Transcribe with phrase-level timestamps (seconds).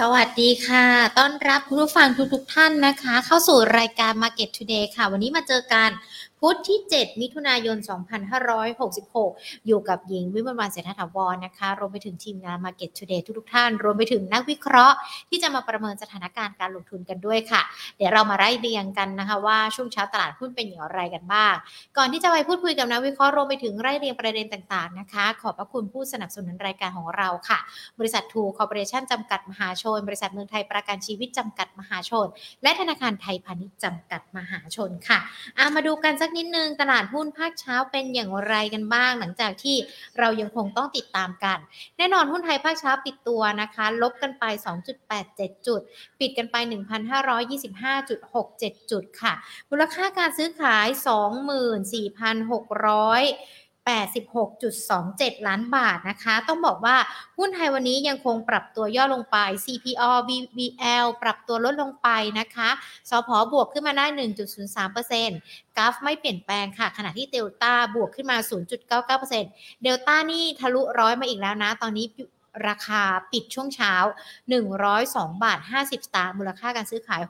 [0.00, 0.86] สวัสดีค่ะ
[1.18, 5.90] ต้อนรับคุณผู้ฟังทุกๆทท่านนะคะ เข้าสู่รายการ Market Today ค่ะ วันนี้มาเจอกัน
[6.42, 7.76] พุธที่ 7 มิถุนายน
[8.52, 14.96] 2566 อยู่กับหญิงวิมลวันเศรษฐถาวรนะคะ รวมไปถึงทีมงาน Market Today ทุกๆท่าน รวมไปถึงนักวิเคราะห์
[15.30, 17.62] ที่จะมาประเมินสถานการณ์การลงทุนกันด้วยค่ะ
[17.96, 21.54] เดี๋ยวเรามาไล่เรียงกันนะคะว่าช่วงเช้าตลาดหุ้นเป็นอย่างไรกันบ้าง
[21.96, 27.58] ก่อนที่จะไปพูดคุยกับนักวิเคราะห์รวมไปถึงไล่เรียงประเด็นต่างๆนะคะ ขอบพระคุณผู้สนับสนุนรายการของเราค่ะ
[27.98, 32.26] บริษัททูคอร์ปอเรชั่นจำกัดมหาชน บริษัทเมืองไทยประกันชีวิตจำกัดมหาชน
[32.62, 39.76] และธนาคารไทยพาณิชย์จำกัดมหาชนค่ะามาดูกันสักนิดนึงตลาดหุ้นภาคเช้าเป็นอย่างไรกันบ้าง หลังจากที่
[40.18, 41.58] เรายังคงต้องติดตามกัน
[41.96, 44.44] แน่นอนหุ้นไทยภาคเช้าปิดตัวนะคะ ลบกันไป
[45.06, 45.80] 2.87 จุด
[46.20, 49.32] ปิดกันไป 1,525.67 จุดค่ะ
[49.70, 50.96] มูลค่าการซื้อขาย 24,600
[54.66, 56.96] 86.27 ล้านบาทนะคะ ต้องบอกว่า
[57.38, 62.08] หุ้นไทยวันนี้ยังคงปรับตัวย่อลงไป CPO VBL ปรับตัวลดลงไป
[62.38, 62.70] นะคะ
[63.10, 64.06] สพบวกขึ้นมาได้
[64.90, 68.36] 1.03%กราฟไม่เปลี่ยนแปลงค่ะ ขณะที่เดลต้าบวกขึ้นมา
[69.10, 72.06] 0.99%เดลต้านี่ทะลุร้อยมาอีกแล้วนะ ตอนนี้
[72.68, 73.94] ราคาปิดช่วงเช้า
[74.70, 77.22] 102 บาท 50 สตางค์มูลค่าการซื้อขาย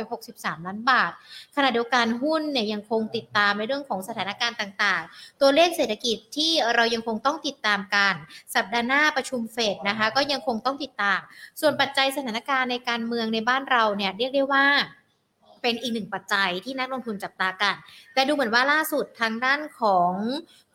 [0.00, 1.12] 663 ล้านบาท
[1.56, 8.14] ขณะเดียวกันหุ้นเนี่ยยังคงติดตามในเรื่องของสถานการณ์ต่างๆ ตัวเลขเศรษฐกิจที่เรายังคงต้องติดตามกัน
[8.54, 11.20] สัปดาห์หน้าประชุมเฟดนะคะ ก็ยังคงต้องติดตาม
[11.60, 14.66] ส่วนปัจจัยสถานการณ์ในการเมืองในบ้านเราเนี่ยเรียกได้ว่า
[15.64, 17.74] เป็นอีกหนึ่งปัจจัยที่นักลงทุนจับตากัน
[18.14, 20.12] แต่ดูเหมือนว่าล่าสุดทางด้านของ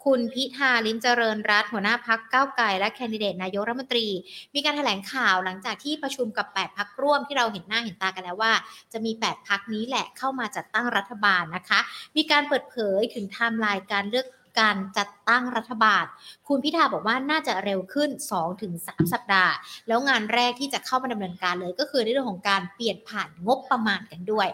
[0.05, 4.07] คุณพิธาลิมเจริญรัตหัวหน้าพักเก้าไกลและแคนดิเดตนายกรัฐมนตรี
[4.55, 8.53] มีการถแถลงข่าวหลังจากที่ประชุมกับ 8 พักร่วมที่เราเห็นหน้าเห็นตากันแล้วว่า
[8.93, 11.79] จะมี 8 พักนี้แหละเข้ามาจัดตั้งรัฐบาลนะคะ
[12.17, 14.27] มีการเปิดเผยถึงไทม์ไลน์การเลือก
[14.59, 16.05] การจัดตั้งรัฐบาล
[16.47, 18.09] คุณพิธาบอกว่าน่าจะเร็วขึ้น
[18.61, 19.53] 2-3 สัปดาห์
[19.87, 24.47] แล้วงานแรกที่จะเข้ามาดำเนินการเลยก็คือในเรื่องของการเปลี่ยนผ่านงบประมาณกันด้วย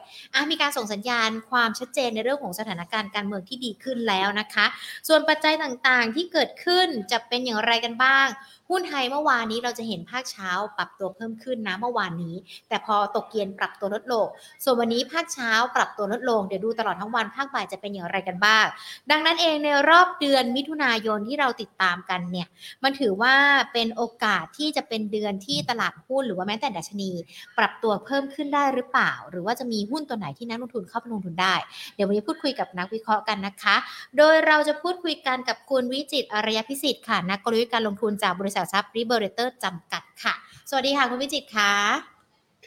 [0.52, 4.66] มีการส่งสัญญาณความชัดเจนในเรื่องของสถานการณ์การเมืองที่ดีขึ้นแล้วนะคะ
[5.08, 8.28] ส่วนปัจจัยต่างๆที่เกิดขึ้นจะเป็นอย่างไรกันบ้าง
[8.70, 12.36] หุ้นไทยเมื่อวานนี้เราจะเห็นภาคเช้าปรับตัวเพิ่มขึ้นนะเมื่อวานนี้
[12.70, 14.26] แต่พอตกเย็นปรับตัวลดลง
[14.64, 18.66] ส่วนวันนี้ภาคเช้าปรับตัวลดลงเดี๋ยวดูตลอดทั้งวันภาคบ่ายจะเป็นอย่างไรกันบ้าง
[19.12, 22.48] ดังนั้นเองในรอบเดือนมิถุนายนที่เราติดตามกันเนี่ย
[22.84, 23.34] มันถือว่า
[23.74, 27.12] เป็นโอกาสที่จะเป็นเดือนที่ตลาดหุ้นหรือว่าแม้แต่ดัชนี
[27.58, 31.56] ปรับตัวเพิ่มขึ้นได้หรือเปล่า หรือว่าจะมีหุ้นตัวไหนที่นักลงทุนเข้าไปลงทุนได้
[31.96, 33.76] เดี๋ยววันนี้พูดคุยกับนักวิเคราะห์กันนะคะ
[34.18, 40.34] โดยเราจะพูดคุยกันกับคุณวิจิตอารยพิสิทธิ์ค่ะนักกลยุทธ์การลงทุนจากบริษัททรัพย์ริเบอร์เตอร์จำกัดค่ะ
[40.70, 41.72] สวัสดีค่ะคุณวิจิตค่ะ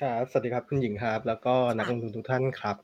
[0.01, 2.77] ครับสวัสดีครับคุณหญิงครับ แล้วก็นักลงทุนทุกท่านครับ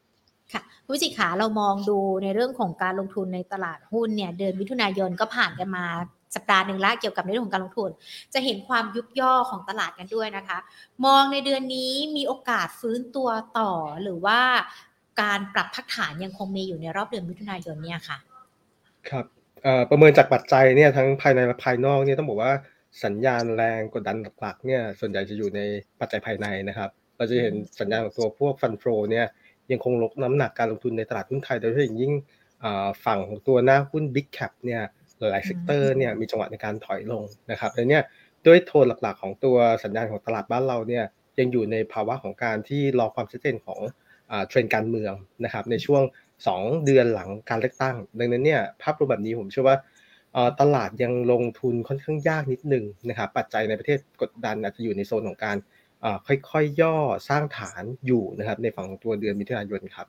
[0.52, 5.84] ค่ะคุณวิจิตขาเรามองดูในเรื่องของการลงทุนในตลาดหุ้นเนี่ยเดือนมิถุนายนก็ผ่านกันมา
[6.34, 7.90] สัปดาห์หนึ่งแล้วเกี่ยวกับในเรื่องของการลงทุน
[8.34, 10.58] จะเห็นความยุบย่อของตลาดกันด้วยนะคะ
[11.04, 13.28] มองในเดือนนี้มีโอกาสฟื้นตัว
[13.58, 13.72] ต่อ
[14.02, 14.40] หรือว่า
[15.20, 18.18] การปรับพักฐานยังคงมีอยู่ในรอบเดือนมิถุนายนเนี่ยค่ะ
[19.10, 19.24] ครับ
[19.90, 22.52] ประเมินจากปัจจัยเนี่ยทั้งภายในและภายนอกเนี่ยต้องบอกว่า
[23.04, 25.60] สัญญาณแรงกดดันหลักๆเนี่ยส่วนใหญ่จะอยู่ใน
[26.00, 29.26] ปัจจัยภายในนะครับ เราจะเห็นสัญญาณของตัวพวก fund flow เนี่ย
[29.70, 32.12] ยังคงลดน้ำหนักการลงทุนในตลาดหุ้นไทยโดยเฉพาะอย่างยิ่ง
[33.04, 34.82] ฝั่งของตัวหน้าหุ้น Big Cap เนี่ย
[35.18, 38.02] หลายๆ sector เนี่ยมีจังหวะในการถอยลงนะครับแล้วเนี่ย
[38.46, 41.04] ด้วยโทนหลักๆ ของตัวสัญญาณของตลาดบ้านเราเนี่ย
[41.38, 43.80] ยังอยู่ในภาวะของการที่รอความชัดเจนของ
[44.48, 45.12] เทรนด์การเมือง
[45.44, 46.02] นะครับในช่วง
[46.44, 49.76] 2 เดือนหลังการเลือกตั้ง ดังนั้นเนี่ยภาพรวมแบบนี้ผมเชื่อว่า
[50.60, 55.56] ตลาดยังลงทุนค่อนข้างยากนิดนึงนะครับปัจจัยในประเทศกดดันอาจจะอยู่ในโซนของการ
[56.26, 56.96] ค่อยๆย่อ
[57.28, 60.06] สร้างฐานอยู่นะครับในฝั่งของตัวเดือนมิถุนายนครับ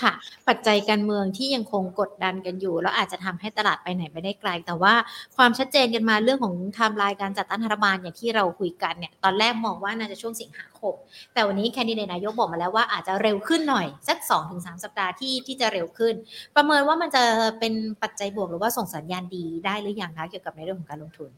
[0.00, 0.12] ค่ะ
[0.48, 4.94] ปัจจัยการเมืองที่ยังคงกดดันกันอยู่ แล้วอาจจะทำให้ตลาดไปไหนไม่ได้ไกล แต่ว่า
[5.36, 10.94] ความชัดเจนกันมาเรื่องของไทม์ไลน์การจัดตั้งรัฐบาลอย่างที่เราคุยกันเนี่ยตอนแรกมองว่าน่าจะช่วงสิงหาคม
[11.34, 14.18] แต่วันนี้แคนดิเดตนายกบอกมาแล้วว่าอาจจะเร็วขึ้นหน่อย สัก
[14.50, 16.14] 2-3 สัปดาห์ที่ที่จะเร็วขึ้น
[16.56, 17.22] ประเมินว่ามันจะ
[17.58, 21.30] เป็นปัจจัยบวกหรือว่าส่งสัญญาณดีได้หรือยังคะเกี่ยวกับในเรื่องของการลงทุน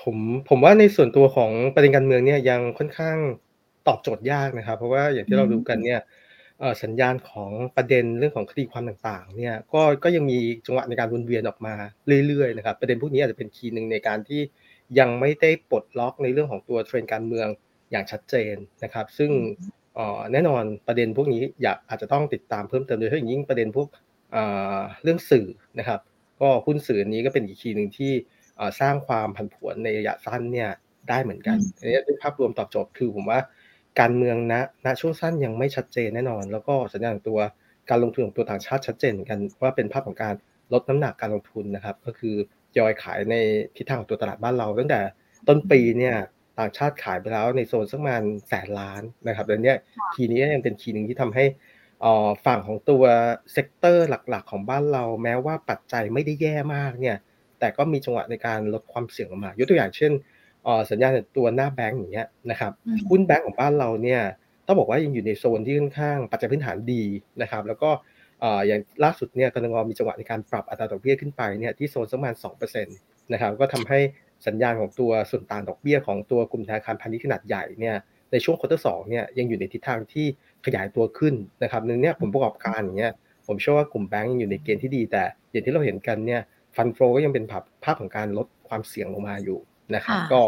[0.00, 0.16] ผม
[0.48, 3.16] ผมว่าในส่วนตัวของประเด็นการเมืองเนี่ยยังค่อนข้าง
[3.88, 6.00] ตอบโจทย์ยากนะครับ เพราะว่าอย่างที่เราดูกันเนี่ย
[6.82, 11.74] สัญญาณของประเด็นเรื่องของคดีความต่างๆเนี่ยก็ก็ยังมีจังหวะในการวนเวียนออกมา
[12.26, 14.40] เรื่อยๆนะครับประเด็นพวกนี้อาจจะเป็นคีย์หนึ่งในการที่
[14.98, 17.48] ยังไม่ได้ปลดล็อกในเรื่องของตัวเทรนด์การเมือง
[17.90, 18.54] อย่างชัดเจน
[18.84, 19.30] นะครับ ซึ่ง
[20.32, 23.88] แน่นอนประเด็นพวกนี้อยากอาจจะต้องติดตามเพิ่มเติมโดยเฉพาะยิ่งประเด็นพวก
[25.02, 25.46] เรื่องสื่อ
[25.78, 26.00] นะครับ
[26.40, 28.12] ก็หุ้นสื่อนี้ก็เป็นอีกคีย์หนึ่งที่
[28.80, 30.70] สร้างความผันผวนในระยะสั้นเนี่ย
[31.08, 33.40] ได้เหมือนกันอันนี้เป็นภาพรวมตอบโจทย์คือผมว่า
[34.00, 34.54] การเมืองณ
[34.84, 37.38] ณช่วงสั้นยังไม่ชัดเจนแน่นอน แล้วก็สัญญาณตัว
[37.90, 40.34] การลงทุนของตัวต่างชาติชัดเจนกันว่าเป็นภาพของการ
[40.72, 42.34] ลดน้ำหนักการลงทุนนะครับ ก็คือ
[42.78, 43.36] ยอยขายใน
[43.76, 45.00] ทิศทางของตัวตลาดบ้านเรา ตั้งแต่
[45.48, 46.16] ต้นปีเนี่ย
[46.58, 49.74] ต่างชาติขายไปแล้วในโซนสักประมาณแสนล้านนะครับดังนี้
[50.14, 51.44] key นี้ยังเป็น key หนึ่งที่ทำให้
[52.46, 53.02] ฝั่งของตัว
[53.52, 57.16] sector หลักๆ ของบ้านเราแม้ว่าปัจจัยไม่ได้แย่มากเนี่ย
[57.60, 60.12] แต่ก็มีจังหวะในการลดความเสี่ยงออกมา ยกตัวอย่างเช่น
[60.90, 62.72] สัญญาณตัวหน้าแบงก์อย่างเงี้ยนะครับ
[63.10, 64.20] หุ้นแบงก์ของบ้านเราเนี่ย
[64.66, 67.02] ต้องบอกว่ายังอยู่ในโซนที่ค่อนข้างปัจจัยพื้นฐานดี
[67.42, 67.90] นะครับแล้วก็
[68.66, 69.76] อย่างล่าสุดเนี่ยกนง.
[69.90, 73.98] มีจังหวะในการปรับอัตราดอกเบี้ยขึ้นไปเนี่ยที่โซนประมาณ2%นะครับก็ทำให้
[74.46, 77.96] สัญญาณของตัวส่วนต่างดอกเบี้ยของตัวกลุ่มธนาคารพาณิชย์ขนาดใหญ่เนี่ย
[78.32, 80.26] ในช่วง quarter สองเนี่ยยังอยู่ในทิศทางที่
[80.66, 83.12] ขยายตัวขึ้นนะครับนึงเนี่ยผลประกอบการอย่างเงี้ย
[83.46, 86.40] ผมเชื่อว่ากลุ่มแบงก์ยังอยู่ในเกณฑ์ที่ดีแต่อย่างที่เราเห็นกันเนี่ย
[86.76, 89.58] fund flow ก็ยังเป็นภาพภาพของการลดความเสี่ยงลงมาอยู่
[89.94, 90.40] นะครับก็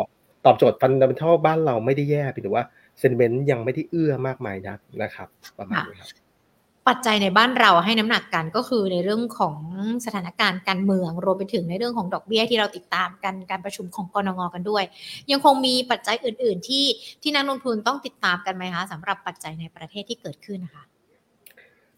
[0.44, 2.64] ตอบโจทย์ fundamental บ้านเราไม่ได้แย่เพียงแต่ว่า
[2.98, 5.28] sentiment ยังไม่ได้เอื้อมากมายนักนะครับ
[5.58, 6.10] ประมาณนี้ครับ
[6.88, 9.56] ปัจจัยในบ้านเราให้น้ำหนักกันก็คือในเรื่องของ
[10.06, 14.84] สถานการณ์การเมืองรวมไปถึงในเรื่องของดอกเบี้ยที่เราติดตามกันการประชุมของกนง.กันด้วย
[15.30, 16.84] ยังคงมีปัจจัยอื่น ๆ ที่
[17.22, 20.84] ที่นักลงทุนต้องติดตามกันไหมคะสำหรับปัจจัยในประเทศที่เกิดขึ้นนะคะ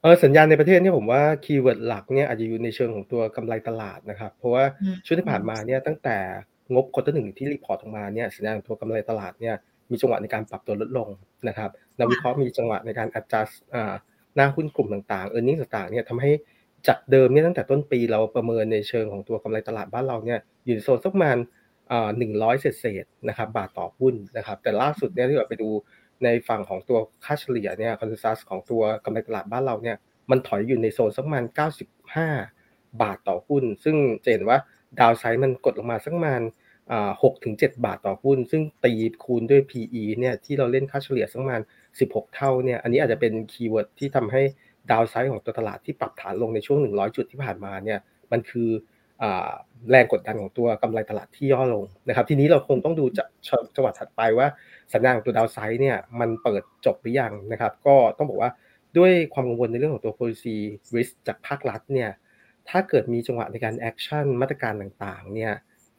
[0.03, 4.65] เออสัญญาณในประเทศเนี่ยผมว่า keyword หลักเนี่ยอาจจะอยู่ในเชิงของตัวกำไรตลาดนะครับ เพราะว่า
[5.05, 6.19] ช่วงที่ผ่านมาเนี่ยตั้งแต่
[6.73, 9.55] งบ quarter หนึ่งที่ report ออกมาเนี่ยสัญญาณตัวกำไรตลาดเนี่ย
[9.91, 11.09] มีจังหวะในการปรับตัวลดลง
[11.49, 13.55] นะครับนักวิเคราะห์มีจังหวะในการ adjust
[14.35, 16.31] หน้าหุ้นกลุ่มต่างๆ e a r n i n g ต่างๆเนี่ยทำให้
[16.87, 21.39] จากเดิมเนี่ยตั้งแต่ต้นปีเราประเมินในเชิงของตัวกำไรตลาดบ้านเราเนี่ยอยู่ในโซนสักประมาณ
[22.19, 25.69] หนึ่งร้อยเศษๆนะครับบาทต่อหุ้นนะครับแต่ล่าสุดเนี่ยที่เราไปดู
[26.25, 29.97] ในฝั่งของตัวค่าเฉลี่ยเนี่ย consensus ของตัวกำไรตลาดบ้านเราเนี่ย
[30.31, 31.45] มันถอยอยู่ในโซนสักประมาณ
[32.23, 34.59] 95 บาทต่อหุ้น ซึ่งจะเห็นว่า
[35.01, 36.43] downside มันกดลงมาสักประมาณ
[37.23, 38.93] หกถึงเจ็ดบาทต่อหุ้น ซึ่งตี
[39.25, 41.63] คูณด้วย PE เนี่ยที่เราเล่นค่าเฉลี่ยสักประมาณ
[41.99, 44.43] 16 เท่าเนี่ยอันนี้อาจจะเป็น keyword ที่ทำให้
[44.91, 47.99] downside ของตัวตลาดที่ปรับฐานลงในช่วง 100 จุดที่ผ่านมาเนี่ย
[48.33, 48.69] มันคือ
[49.91, 53.29] แรงกดดันของตัวกำไรตลาดที่ย่อลงนะครับทีนี้เราคงต้องดูจาก
[53.77, 54.47] จังหวะถัดไปว่า
[54.93, 58.51] สัญญาณของตัว downside เนี่ยมันเปิดจบหรือยังนะครับก็ต้องบอกว่า
[58.99, 60.57] ด้วยความกังวลในเรื่องของตัว policy
[60.95, 62.11] risk จากภาครัฐเนี่ย
[62.71, 65.53] ถ้าเกิดมีจังหวะในการ action มาตรการต่างๆ เนี่ย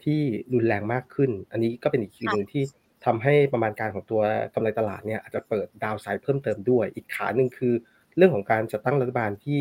[0.04, 0.22] ที่
[0.54, 2.64] รุนแรงมากขึ้น อันนี้ก็เป็นอีก key หนึ่งที่
[3.06, 4.22] ทำให้ประมาณการของตัว
[4.54, 7.74] กำไรตลาดเนี่ยอาจจะเปิด downside เพิ่มเติมด้วย อีกขาหนึ่งคือ
[8.18, 9.60] เรื่องของการจัดตั้งรัฐบาลที่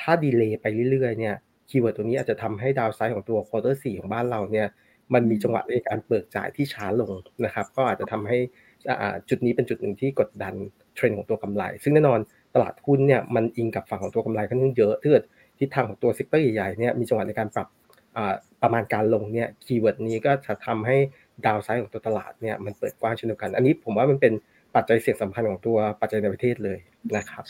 [0.00, 1.36] ถ้า delay ไปเรื่อยๆเนี่ย
[1.68, 4.66] keyword ตัวนี้อาจจะทำให้ downside ของตัว quarter สี่ของบ้านเราเนี่ย
[5.14, 7.12] มันมีจังหวะในการเบิกจ่ายที่ช้าลง
[7.44, 8.38] นะครับ ก็อาจจะทำให้
[9.28, 10.54] จุดนี้เป็นจุดหนึ่งที่กดดัน
[10.94, 12.20] เทรนด์ของตัวกำไร ซึ่งแน่นอน
[12.54, 15.24] ตลาดหุ้นเนี่ยมันอิงกับฝั่งของตัวกำไรค่อนข้างเยอะถ้าเกิด
[15.60, 17.68] ทิศทางของตัว sector ใหญ่ๆเนี่ยมีจังหวะในการปรับ
[18.62, 20.96] ประมาณการลงเนี่ย keyword นี้ก็จะทำให้
[21.46, 24.32] downside ของตัวตลาดเนี่ยมันเปิดกว้างเช่นเดียวกัน อันนี้ผมว่ามันเป็น
[24.74, 26.78] ปัจจัยเสี่ยงสำคัญของตัวปัจจัยในประเทศเลย
[27.16, 27.44] นะครับ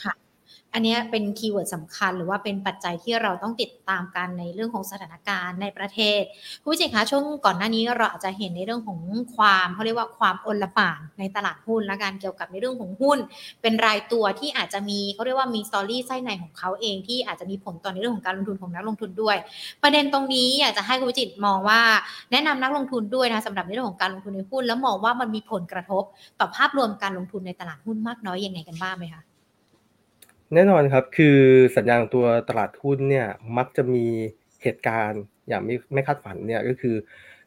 [0.75, 6.23] อันนี้เป็น keyword สำคัญ หรือว่าเป็นปัจจัยที่เราต้องติดตามกันในเรื่องของสถานการณ์ในประเทศ
[6.63, 9.01] คุณผู้ชมคะช่วงก่อนหน้านี้เราอาจจะเห็นในเรื่องของ
[9.37, 13.19] ความเขาเรียกว่าความอลหม่านในตลาดหุ้นและการเกี่ยวกับในเรื่องของหุ้น
[13.63, 19.37] เป็นรายตัวที่อาจจะมีเขาเรียกว่ามี story ไส้ในของเขาเองที่อาจจะมีผลต่อในเรื่องของการลงทุนของนักลงทุนด้วย
[19.83, 21.81] ประเด็นตรงนี้อยากจะให้คุณจิตมองว่า
[22.33, 26.03] แนะนำนักลงทุนด้วยนะสำหรับในเรื่องของการลงทุนในหุ้น แล้วมองว่ามันมีผลกระทบ
[26.41, 29.30] ต่อภาพรวมการลงทุนในตลาดหุ้นมากน้อยยังไงกันบ้างไหมคะ
[30.55, 31.39] แน่นอนครับ คือ
[31.77, 33.27] สัญญาณตัวตลาดหุ้นเนี่ย
[33.57, 34.07] มักจะมี
[34.63, 36.95] เหตุการณ์อย่างไม่ไม่คาดฝันเนี่ยก็คือ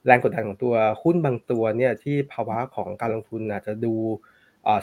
[0.06, 3.94] แรงกดดันของตัวหุ้นบางตัวเนี่ยที่ภาวะของการลงทุนอาจจะดู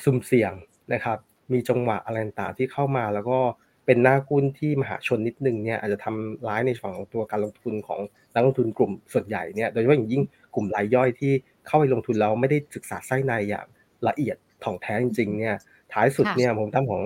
[0.04, 0.52] ซุ่มเสี่ยง
[0.92, 1.18] นะครับ
[1.52, 3.38] มีจังหวะอะไรต่างที่เข้ามา แล้วก็
[3.86, 8.00] เป็นหน้าหุ้นที่มหาชนนิดนึงเนี่ยอาจจะทำร้ายในฝั่งของตัวการลงทุนของ
[8.34, 10.22] นักลงทุนกลุ่มส่วนใหญ่เนี่ยโดยเฉพาะอย่างยิ่ง
[10.54, 11.32] กลุ่มรายย่อยที่
[11.66, 13.66] เข้าไปลงทุนแล้วไม่ได้ศึกษาไส้ในอย่าง
[14.08, 15.56] ละเอียดถ่องแท้จริงๆเนี่ย
[15.92, 17.02] ท้ายสุดเนี่ยผมตั้งของ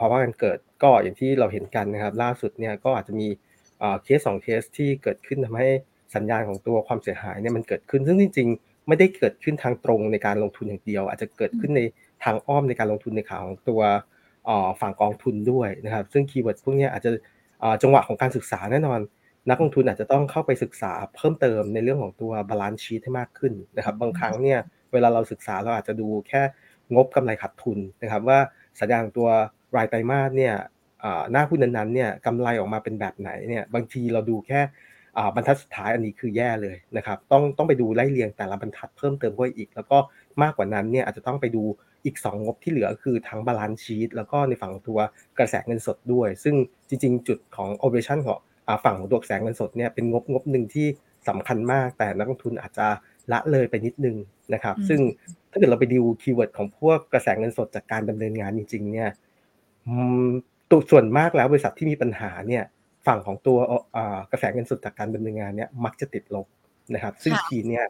[0.00, 3.28] ภาวะการเกิดก็อย่างที่เราเห็นกันนะครับ ล่าสุดเนี่ยก็อาจจะมี
[3.80, 5.68] เคสสองเคสที่เกิดขึ้นทำให้
[6.14, 11.80] สัญญาณของตัวความเสียหายเนี่ยมันเกิดขึ้น ซึ่งจริง ๆ ไม่ได้เกิดขึ้นทางตรงในการลงทุนอย่างเดียว อาจจะเกิดขึ้นใน
[12.24, 13.80] ทางอ้อมในการลงทุนในขาของตัว
[14.80, 17.10] ฝั่งกองทุนด้วยนะครับ ซึ่ง keyword พวกนี้อาจจะ
[17.82, 19.00] จังหวะของการศึกษาแน่นอน
[19.50, 24.58] นักลงทุนอาจจะต้องเข้าไปศึกษาเพิ่มเติมในเรื่องของตัว balance sheet ให้มากขึ้นนะครับ บางครั้งเนี่ย
[24.92, 26.42] เวลาเราศึกษาเราอาจจะดูแค่
[26.94, 28.38] งบกำไรขาดทุนนะครับ ว่า
[28.80, 29.28] สัญญาณตัว
[29.76, 30.54] รายไตรมาสเนี่ย
[31.32, 34.60] หน้าหุ้นนั้นๆเนี่ยกำไรออกมาเป็นแบบไหนเนี่ยบางทีเราดูแค่
[35.34, 39.98] บรรทัดสุดท้ายอันนี้คือแย่เลยนะครับต้องต้องไปดูไล่เรียงแต่ละบรรทัดเพิ่มเติมเข้าอีก แล้วก็
[40.42, 41.62] มากกว่านั้นเนี่ยอาจจะต้องไปดู
[42.04, 44.98] อีก 2 งบที่เหลือคือทั้ง balance sheet แล้วก็ในฝั่งตัว
[45.38, 46.54] กระแสเงินสดด้วย ซึ่ง
[46.88, 48.38] จริง ๆ จุดของ operation ของ
[48.84, 50.86] ฝั่งของตัวกระแสเงินสดเนี่ยเป็นงบงบหนึ่งที่
[51.28, 52.86] สำคัญมาก แต่นักลงทุนอาจจะ
[53.32, 54.16] ละเลยไปนิดนึง
[54.54, 55.00] นะครับ ซึ่ง
[55.50, 59.10] ถ้าเกิดเราไปดู keyword ของพวกกระแสเงินสดจากการดำเนินงานจริงๆเนี่ย
[60.70, 62.64] ตัวส่วนมากแล้วบริษัทที่มีปัญหาเนี่ย
[63.06, 63.58] ฝั่งของตัว
[64.30, 66.46] กระแสเงินสดจากการดำเนินงานเนี่ยมักจะติดลบ
[66.94, 67.84] นะครับ ซึ่งทีเนี่ย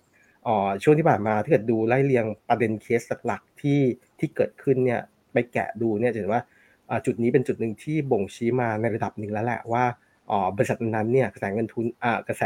[0.46, 3.80] อ๋อช่วงที่ผ่านมาถ้าเกิดดูไล่เรียงประเด็นเคสหลักๆที่
[4.18, 5.00] ที่เกิดขึ้นเนี่ย
[5.32, 6.42] ไปแกะดูเนี่ยจะเห็นว่า
[7.06, 9.84] จุดนี้เป็นจุดหนึ่งที่บ่งชี้มาในระดับหนึ่งแล้วแหละว่า
[10.30, 12.44] อ๋อบริษัทนั้นเนี่ยกระแสเงินทุนอ่ากระแส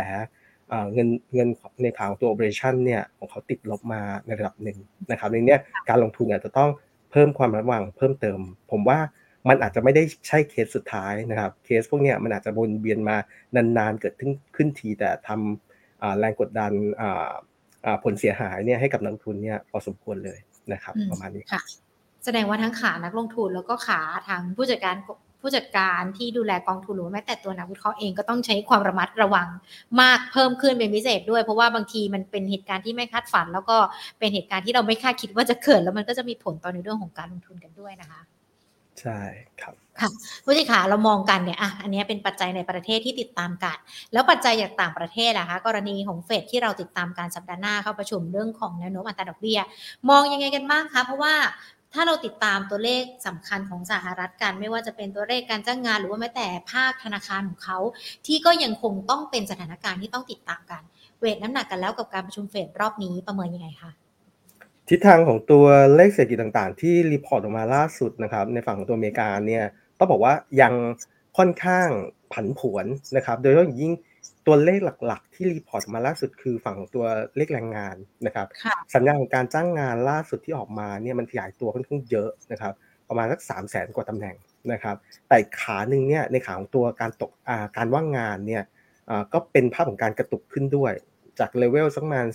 [0.94, 1.48] เงินเงิน
[1.82, 4.78] ในข่าวของตัว operation เนี่ยของเขาติดลบมาในระดับหนึ่ง
[5.10, 5.58] นะครับในนี้
[5.88, 6.70] การลงทุนอาจจะต้อง
[7.10, 8.38] เพิ่มความระวังเพิ่มเติม
[8.70, 8.98] ผมว่า
[9.48, 13.16] มันอาจจะไม่ได้ใช่เคสสุดท้ายนะครับ เคสพวกนี้มันอาจจะวนเวียนมา
[13.78, 16.72] นานๆ เกิดขึ้นขึ้นทีแต่ทำแรงกดดัน
[18.02, 20.38] ผลเสียหายเนี่ยให้กับนักทุนเนี่ยพอสมควรเลย
[20.72, 21.62] นะครับประมาณนี้ค่ะ
[22.24, 24.96] แสดงว่าทั้งขานักลงทุนแล้วก็ขาทางผู้จัดการ
[25.40, 29.48] ผู้จัดการที่ดูแลกองทุนหรือแม้แต่ตัวนักวิเคราะห์เองก็ต้องใช้ความระมัดระวัง
[30.00, 33.76] มากเพิ่มขึ้นเป็นพิเศษด้วย เพราะว่าบางทีมันเป็นเหตุการณ์ที่ไม่คาดฝัน แล้วก็
[34.18, 38.20] เป็นเหตุการณ์ที่เราไม่คาดคิดว่าจะเกิดแล้วมันก็จะมีผลต่อในเรื่องของการลงทุนกันด้วยนะคะ
[39.00, 39.20] ใช่
[39.60, 40.10] ครับค่ะ
[40.44, 43.76] ผู้จัดการเรามองกันเนี่ยอะอันนี้เป็นปัจจัยในประเทศที่ติดตามกัน
[44.12, 49.60] แล้วปัจจัยจากต่างประเทศอะคะกรณีของเฟดที่เราติดตามการสัปดาห์หน้าเข้าประชุมเรื่องของแนวโน้มอัตราดอกเบี้ย
[50.10, 51.34] มองยังไงกันบ้างคะเพราะว่า
[51.92, 57.78] ถ้าเราติดตามตัวเลขสำคัญของสหรัฐกัน ไม่ว่าจะเป็นตัวเลขการจ้างงาน หรือว่าแม้แต่ภาคธนาคารของเขา
[58.26, 60.82] ที่ก็ยังคงต้องเป็นสถานการณ์ที่ต้องติดตามกัน
[61.18, 63.90] weight น้ำหนักกันแล้วกับการประชุมเฟดรอบนี้ประเมินยังไงคะ
[64.88, 69.64] ทิศทางของตัวเลขเศรษฐกิจต่างๆ ที่ report ออกมาล่าสุดนะครับในฝั่งของตัวอเมริกาเนี่ย
[69.99, 70.75] ต้องบอกว่ายัง
[71.38, 71.88] ค่อนข้าง
[72.33, 72.87] ผันผวน
[73.17, 73.93] นะครับ โดยเฉพาะยิ่ง
[74.47, 78.47] ตัวเลขหลักๆ ที่ report มาล่าสุดคือฝั่งของตัวเลขแรงงานนะครับ
[78.95, 82.73] สัญญาณของการจ้างงานล่าสุดที่ออกมาเนี่ยมันขยายตัวค่อนข้างเยอะนะครับ
[83.09, 84.37] ประมาณสักสามแสนกว่าตำแหน่ง
[84.73, 84.97] นะครับ
[85.29, 87.31] แต่ขาหนึ่งเนี่ยในขาของตัวการตก
[87.76, 88.62] การว่างงานเนี่ย
[89.33, 90.93] ก็เป็นภาพของการกระตุกขึ้นด้วย
[91.38, 92.26] จากเลเวลสักประมาณ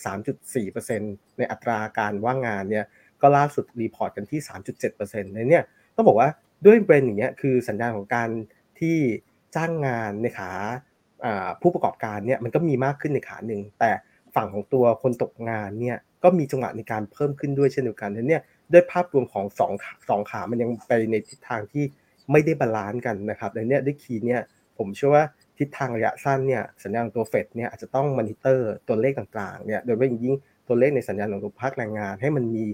[0.65, 2.85] 3.4%ในอัตราการว่างงานเนี่ย
[3.21, 4.39] ก็ล่าสุด report กันที่
[4.87, 5.63] 3.7%ในเนี่ย
[5.95, 6.29] ต้องบอกว่า
[6.65, 8.29] ด้วยเทรนด์อย่างเงี้ยคือสัญญาณของการ
[8.79, 8.97] ที่
[9.55, 10.51] จ้างงานในขา
[11.61, 13.91] ผู้ประกอบการเนี่ยมันก็มีมากขึ้นในขาหนึ่งแต่
[14.35, 18.41] ฝั่งของตัวคนตกงานเนี่ยก็มีจังหวะในการเพิ่มขึ้นด้วยเช่นเดียวกันเนี่ย
[18.73, 19.71] ด้วยภาพรวมของสอง
[20.09, 21.83] สองขา มันยังไปในทิศทางที่
[22.31, 24.41] ไม่ได้ balance กันนะครับในนี้ด้วย key เนี่ย
[24.77, 25.23] ผมเชื่อว่า
[25.59, 30.35] ทิศทางระยะสั้นเนี่ยสัญญาณตัวเฟดเนี่ยอาจจะต้องมอนิเตอร์ตัวเลขต่างๆเนี่ยโดยเฉพาะยิ่ง
[30.67, 32.65] ตัวเลขในสัญญาณของตัวภาคแรงงาน ให้มันมี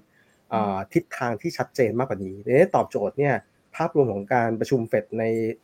[0.93, 3.33] ทิศทางที่ชัดเจนมากกว่านี้ทีนี้ตอบโจทย์เนี่ย
[3.75, 5.23] ภาพรวมของการประชุมเฟดใน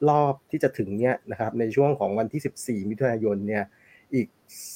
[0.09, 3.63] รอบที่จะถึงเนี่ยนะครับในช่วงของวันที่ 14 มิถุนายนเนี่ย
[4.13, 4.27] อีก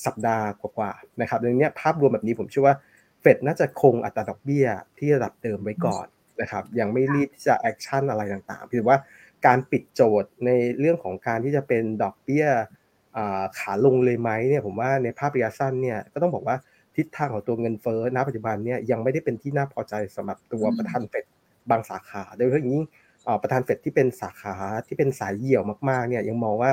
[0.05, 2.75] สัปดาห์กว่าๆนะครับทีนี้ภาพรวมแบบนี้ผมเชื่อว่า
[3.21, 4.67] เฟดน่าจะคงอัตราดอกเบี้ย
[4.99, 6.05] ที่ระดับเดิมไว้ก่อน
[6.41, 8.97] นะครับยังไม่รีบที่จะ action อะไรต่างๆเพียงว่า
[9.45, 10.49] การปิดโจทย์ใน
[10.79, 12.45] เรื่องของการที่จะเป็นดอกเบี้ย
[13.57, 16.55] ขาลงเลยไหมเนี่ยผมว่าในภาพระยะสั้นเนี่ยก็ต้องบอกว่า
[16.95, 21.25] ทิศทางของตัวเงินเฟ้อณปัจจุบันเนี่ยยังไม่ได้เป็นที่น่าพอใจสำหรับตัวประธานเฟด
[21.69, 22.85] บางสาขาโดยเฉพาะอย่างยิ่ง
[23.41, 24.55] ประธานเฟดที่เป็นสาขา
[24.87, 26.71] ที่เป็นสายเหี่ยวมากๆเนี่ยยังมองว่า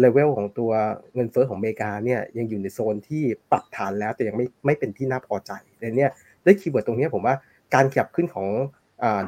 [0.00, 0.70] เลเวลของตัว
[1.14, 7.34] เงินเฟ้อของอเมริกาเนี่ยยังอยู่ในโซนที่ปรับฐานแล้วแต่ยังไม่ไม่เป็นที่น่าพอใจทีนี้ด้วย keyword ตรงนี้ผมว่า
[7.74, 8.46] การขยับขึ้นของ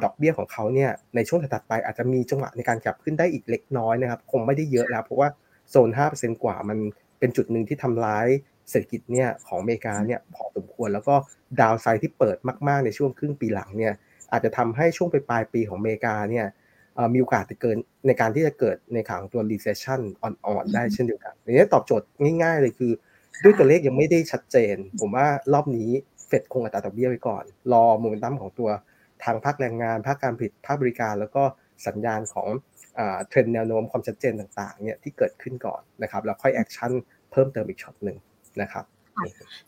[0.03, 5.29] ดอกเบี้ยของเขาเนี่ยในช่วงถัดไปอาจจะมีจังหวะในการขยับขึ้นได้อีกเล็กน้อยนะครับ คงไม่ได้เยอะแล้ว เพราะว่า
[5.69, 6.77] โซน 5%กว่ามัน
[7.19, 8.27] เป็นจุดหนึ่งที่ทำร้าย
[8.69, 11.15] เศรษฐกิจเนี่ยของอเมริกาเนี่ยพอสมควร แล้วก็
[11.59, 13.93] ดาวไซด์ที่เปิดมาก ๆ ในช่วงครึ่งปีหลังเนี่ย
[14.31, 16.45] อาจจะทำให้ช่วงปลายปีของอเมริกาเนี่ย
[17.13, 17.77] มีโอกาสจะเกิน
[18.07, 22.07] ในการที่จะเกิดในขังตัว recession อ่อน ๆ ได้เช่นเดียวกันอันนี้ตอบโจทย์
[22.43, 22.91] ง่าย ๆ เลยคือ
[23.43, 25.89] ด้วยตัวเลขยังไม่ได้ชัดเจน ผมว่ารอบนี้
[26.27, 28.69] เฟดคงอัตราดอกเบี้ยไว้ก่อน รอโมเมนตัมของตัว
[29.23, 31.43] ทางภาคแรงงานภาคการผลิตภาคบริการ แล้วก็
[31.87, 32.47] สัญญาณของ
[32.95, 36.91] เทรนด์แนวโน้มความชัดเจนต่างๆเนี่ยที่เกิดขึ้นก่อนนะครับแล้วค่อย action
[37.31, 38.17] เพิ่มเติมอีกช็อตหนึ่ง
[38.61, 38.85] นะครับ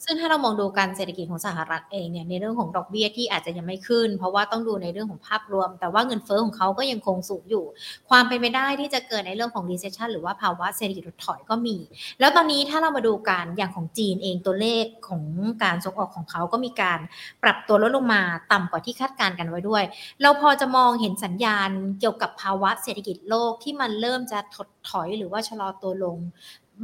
[0.04, 7.66] ซึ่งถ้าเรามองดูการเศรษฐกิจของสหรัฐเองเนี่ยในเรื่องของดอกเบี้ยที่อาจจะยังไม่ขึ้น เพราะว่าต้องดูในเรื่องของภาพรวม แต่ว่าเงินเฟ้อของเขาก็ยังคงสูงอยู่
[8.10, 11.78] ความเป็นไปได้ที่จะเกิดในเรื่องของ recession หรือว่าภาวะเศรษฐกิจถดถอยก็มี
[12.20, 15.24] แล้วตอนนี้ถ้าเรามาดูการอย่างของจีนเองตัวเลขของ
[15.64, 17.00] การส่งออกของเขาก็มีการ
[17.44, 19.84] ปรับตัวลดลงมาต่ำกว่าที่คาดการณ์กันไว้ด้วย
[20.22, 26.18] เราพอจะมองเห็นสัญญาณเกี่ยวกับภาวะเศรษฐกิจโลกที่มันเริ่มจะถดถอยหรือว่าชะลอตัวลง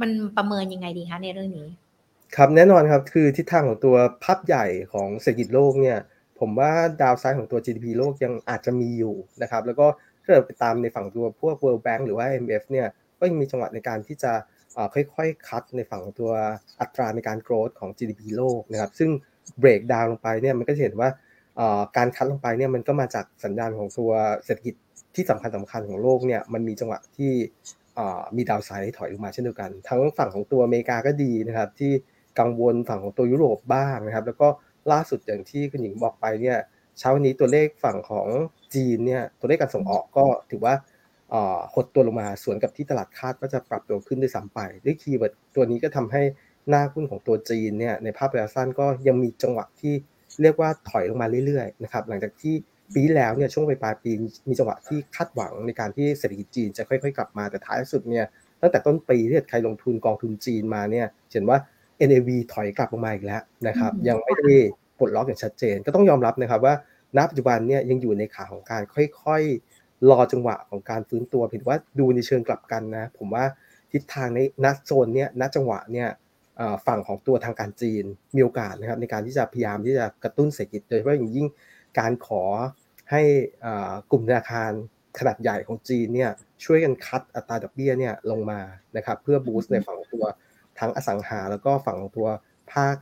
[0.00, 1.68] มันประเมินยังไงดีคะในเรื่องนี้
[2.36, 5.98] ครับแน่นอนครับคือทิศทางของตัวภาพใหญ่ของเศรษฐกิจโลกเนี่ย
[6.40, 6.72] ผมว่า
[7.02, 9.86] ดาวไซด์ของตัว GDP โลกยังอาจจะมีอยู่นะครับแล้วก็
[10.22, 12.86] ถ้าเราไปตามในฝั่งตัวพวก World Bank หรือว่า IMF เนี่ย
[13.18, 14.32] ก็ยังมีจังหวะในการที่จะ
[14.94, 16.30] ค่อยๆ คัดในฝั่งตัว
[16.80, 19.10] อัตราในการ growth ของ GDP โลกนะครับซึ่ง
[19.58, 21.08] breakdown ลงไปเนี่ยมันก็จะเห็นว่า
[21.96, 24.10] การ cut ลงไปเนี่ยมันก็มาจากสัญญาณของตัว
[24.44, 24.74] เศรษฐกิจ
[25.14, 27.32] ที่สำคัญสำคัญของโลกเนี่ยมันมีจังหวะที่
[28.36, 31.92] มี downside ถอยลงมาเช่นเดียวกัน ทั้งฝั่งของตัวอเมริกาก็ดีนะครับที่
[32.38, 34.48] กังวลฝั่งของตัวยุโรปบ้างนะครับ แล้วก็
[34.92, 36.58] ล่าสุดอย่างที่คุณหญิงบอกไปเนี่ย
[36.98, 38.28] เช้าวันนี้ตัวเลขฝั่งของ
[38.74, 40.74] จีนเนี่ยตัวเลขการส่งออกก็ถือว่า
[41.74, 46.22] หดตัวลงมาสวนกับที่ตลาดคาดก็จะปรับตัวขึ้นด้วยซ้ำไปด้วย keyword ตัวนี้ก็ทำให้
[46.68, 49.94] หน้าหุ้นของตัวจีนเนี่ยในภาพระยะสั้นก็ยังมีจังหวะที่
[50.42, 52.54] เรียกว่าถอยลงมาเรื่อยๆนะครับหลังจากที่
[52.94, 54.10] ปีแล้วเนี่ยช่วงปลายปี
[54.48, 58.26] มีจังหวะที่คาดหวังในการที่เศรษฐกิจจีนจะค่อย ๆ กลับมาแต่ท้ายสุดเนี่ย
[58.60, 61.58] ตั้งแต่ต้นปีที่ใครลงทุนกองทุนจีนมาเนี่ยเห็นว่า
[62.08, 64.52] NAV ถอยกลับลงมาอีกแล้วนะครับ ยังไม่ได้
[64.98, 66.74] ปลดล็อกอย่างชัดเจน ก็ต้องยอมรับนะครับว่า
[67.16, 73.44] ณปัจจุบันเนี่ยยังอยู่ในขาของการค่อยๆ รอจังหวะของการฟื้นตัวเพียงว่าดูในเชิงกลับกันนะ ผมว่า
[73.92, 76.08] ทิศทางในณโซนเนี่ยณจังหวะเนี่ย
[76.86, 78.04] ฝั่งของตัวทางการจีน
[78.36, 81.46] มีโอกาสนะครับในการที่จะพยายามที่จะกระตุ้นเศรษฐกิจโดยเฉพาะอย่างยิ่ง
[81.98, 82.42] การขอ
[83.10, 83.22] ให้
[84.10, 84.72] กลุ่มธนาคาร
[85.18, 86.30] ขนาดใหญ่ของจีนเนี่ย
[86.64, 88.60] ช่วยกันคัดอัตราดอกเบี้ยเนี่ยลงมา
[88.96, 90.24] นะครับเพื่อบูสต์ในฝั่งของตัว
[90.78, 92.28] ทั้งอสังหาแล้วก็ฝั่งของตัว
[92.72, 92.94] ภาค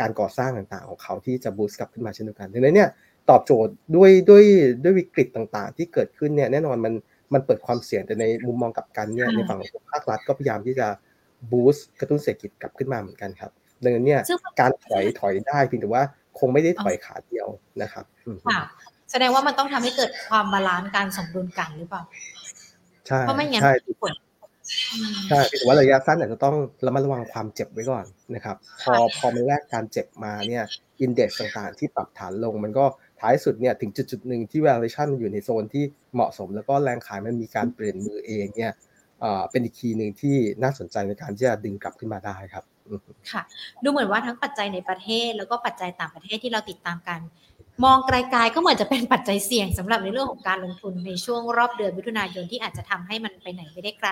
[0.00, 2.88] การก่อสร้างต่างๆ ของเขาที่จะบูสต์กลับขึ้นมาเช่นเดียวกันดังนั้นเนี่ย
[3.30, 4.44] ตอบโจทย์ด้วยด้วย
[4.82, 6.94] ด้วยวิกฤตต่างๆ ที่เกิดขึ้นเนี่ยแน่นอนมัน
[7.34, 10.86] มันเปิดความเสี่ยงแต่ในมุมมองกลับกันเนี่ยในฝั่งของภาครัฐก็พยายามที่จะ
[11.52, 13.50] boost กระตุ้นเศรษฐกิจกลับขึ้นมาเหมือนกันครับ
[13.82, 14.20] ดังนั้นเนี่ย
[14.60, 16.02] การถอยถอยได้เพียงแต่ว่า
[16.38, 17.48] คงไม่ได้ถอยขาเดียว
[17.82, 18.04] นะครับ
[18.46, 18.60] ค่ะ
[19.10, 22.02] แสดงว่ามันต้องทำให้เกิดความ balance การสมดุลกันหรือเปล่า
[23.06, 23.72] ใช่เพราะไม่งั้นใช่
[25.28, 30.64] ใช่แต่ว่าระยะสั้นอาจจะต้องระมัดระวังความเจ็บไว้ก่อนนะครับ พอพอมันแลกการเจ็บมาเนี่ย
[31.00, 32.84] index ต่างๆ ที่ปรับฐานลง มันก็
[33.20, 35.84] ท้ายสุดเนี่ยถึงจุดจุดหนึ่งที่ valuation อยู่ในโซนที่
[36.14, 38.72] เหมาะสม แล้วก็แรงขายมันมีการเปลี่ยนมือเองเนี่ย
[39.50, 42.64] เป็นอีกคีย์หนึ่งที่น่าสนใจในการที่จะดึงกลับขึ้นมาได้ครับ
[43.32, 43.42] ค่ะ
[43.82, 47.20] ดูเหมือนว่าทั้งปัจจัยในประเทศแล้วก็ปัจจัยต่างประเทศที่เราติดตามกัน
[47.84, 54.08] มองไกลๆก็เหมือนจะเป็นปัจจัยเสี่ยงสำหรับในเรื่องของการลงทุนในช่วงรอบเดือนมิถุนายนที่อาจจะทำให้มันไปไหนไม่ได้ไกล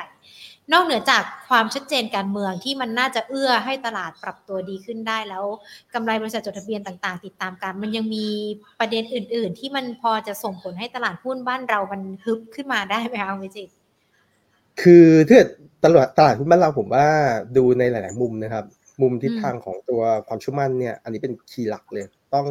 [0.72, 5.44] นอกเหนือจากความชัดเจนการเมืองที่มันน่าจะเอื้อให้ตลาดปรับตัวดีขึ้นได้แล้ว
[5.94, 8.26] กำไรบริษัทจดทะเบียนต่างๆ ติดตามกัน มันยังมี
[8.80, 13.68] ประเด็นอื่น ๆ ที่มันพอจะส่งผลให้ตลาดหุ้นบ้านเรามันฮึบขึ้นมาได้ไหมคะวิจิต
[14.82, 15.40] คือถ้า
[15.84, 17.06] ตลาดตลาดหุ้นบ้านเราผมว่า
[17.56, 18.64] ดูในหลาย ๆ มุมนะครับ
[19.02, 22.46] มุมทิศทางของตัวความชุ่มั่นเนี่ย อันนี้เป็นคีย์หลักเลย ต้อง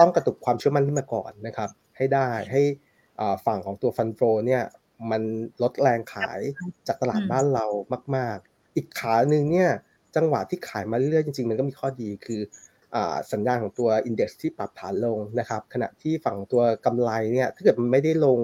[0.00, 2.62] ต้องกระตุกความเชื่อมั่นขึ้นมาก่อนนะครับ ให้ได้ให้
[3.46, 4.62] ฝั่งของตัวฟันโฟเนี่ย
[5.10, 5.22] มัน
[5.62, 6.40] ลดแรงขาย
[6.86, 7.66] จากตลาดบ้านเรา
[8.16, 9.70] มาก ๆ อีกขาหนึ่งเนี่ย
[10.16, 12.40] จังหวะที่ขายมาเรื่อยๆจริง ๆ มันก็มีข้อดีคือ
[13.32, 18.38] สัญญาณของตัวอินเด็กซ์ที่ปรับฐานลงนะครับ ขณะที่ฝั่งตัวกำไรเนี่ยถ้าเกิดมันไม่ได้ลง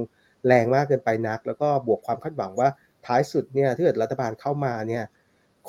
[0.46, 2.68] แรงมากเกินไปนัก แล้วก็บวกความคาดหวังว่า
[3.07, 5.05] ท้ายสุดเนี่ยถ้าเกิดรัฐบาลเข้ามาเนี่ย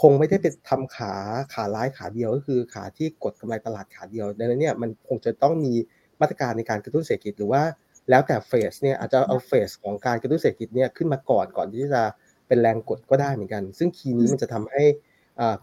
[0.01, 1.13] คงไม่ได้เป็นทำขา
[1.53, 5.73] ขาร้ายขาเดียวก็คือขาที่กดกำไรตลาดขาเดียวดังนั้นเนี่ยมันคงจะต้องมี
[6.21, 7.63] มาตรการในการกระตุ้นเศรษฐกิจหรือว่า
[8.09, 12.01] แล้วแต่เฟสเนี่ยอาจจะเอาเฟสของการกระตุ้นเศรษฐกิจเนี่ยขึ้นมาก่อนก่อนที่จะ
[12.47, 14.83] เป็นแรงกดก็ได้เหมือนกัน ซึ่งคีย์นี้มันจะทำให้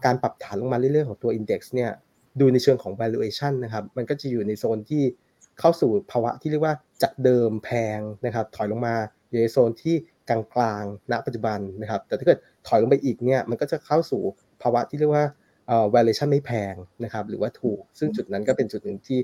[0.05, 1.91] การปรับฐานลงมาเรื่อยๆของตัว Index เนี่ย
[2.39, 5.03] ดูในเชิงของ valuation นะครับมันก็จะอยู่ในโซนที่
[5.59, 8.95] เข้าสู่ภาวะที่เรียกว่าจากเดิมแพงนะครับถอยลงมา
[9.29, 9.95] อยู่ในโซนที่
[10.29, 14.21] กลางๆณปัจจุบันนะครับแต่ถ้าเกิด ถอยลงไปอีกเนี่ยมันก็จะเข้าสู่
[14.61, 15.25] ภาวะที่เรียกว่า
[15.93, 19.19] valuation ไม่แพงนะครับหรือว่าถูก ซึ่งจุดนั้นก็เป็นจุดหนึ่งที่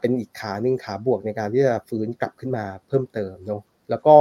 [0.00, 4.14] เป็นอีกขาหนึ่งขาบวกในการที่จะฟื้นกลับขึ้นมาเพิ่มเติมเนาะแล้วก็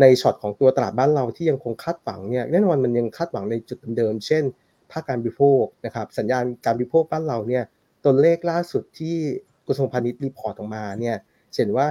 [0.00, 4.44] ในช็อตของตัวตลาดบ้านเราที่ยังคงคาดหวังเนี่ยแน่นอนมันยังคาดหวังในจุดเดิมเช่น
[4.90, 7.64] ภาคการบริโภคนะครับสัญญาณการบริโภคบ้านเราเนี่ย
[8.04, 9.16] ตัวเลขล่าสุดที่
[9.66, 11.16] กระทรวงพาณิชย์ report ออกมาเนี่ย
[11.54, 11.86] เห็นว่า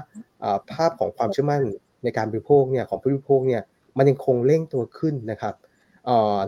[0.74, 1.64] ภาพของความเชื่อมั่น
[2.04, 3.62] ในการบริโภคเนี่ยของผู้บริโภคเนี่ย
[3.98, 5.56] มันยังคงเร่งตัวขึ้นนะครับ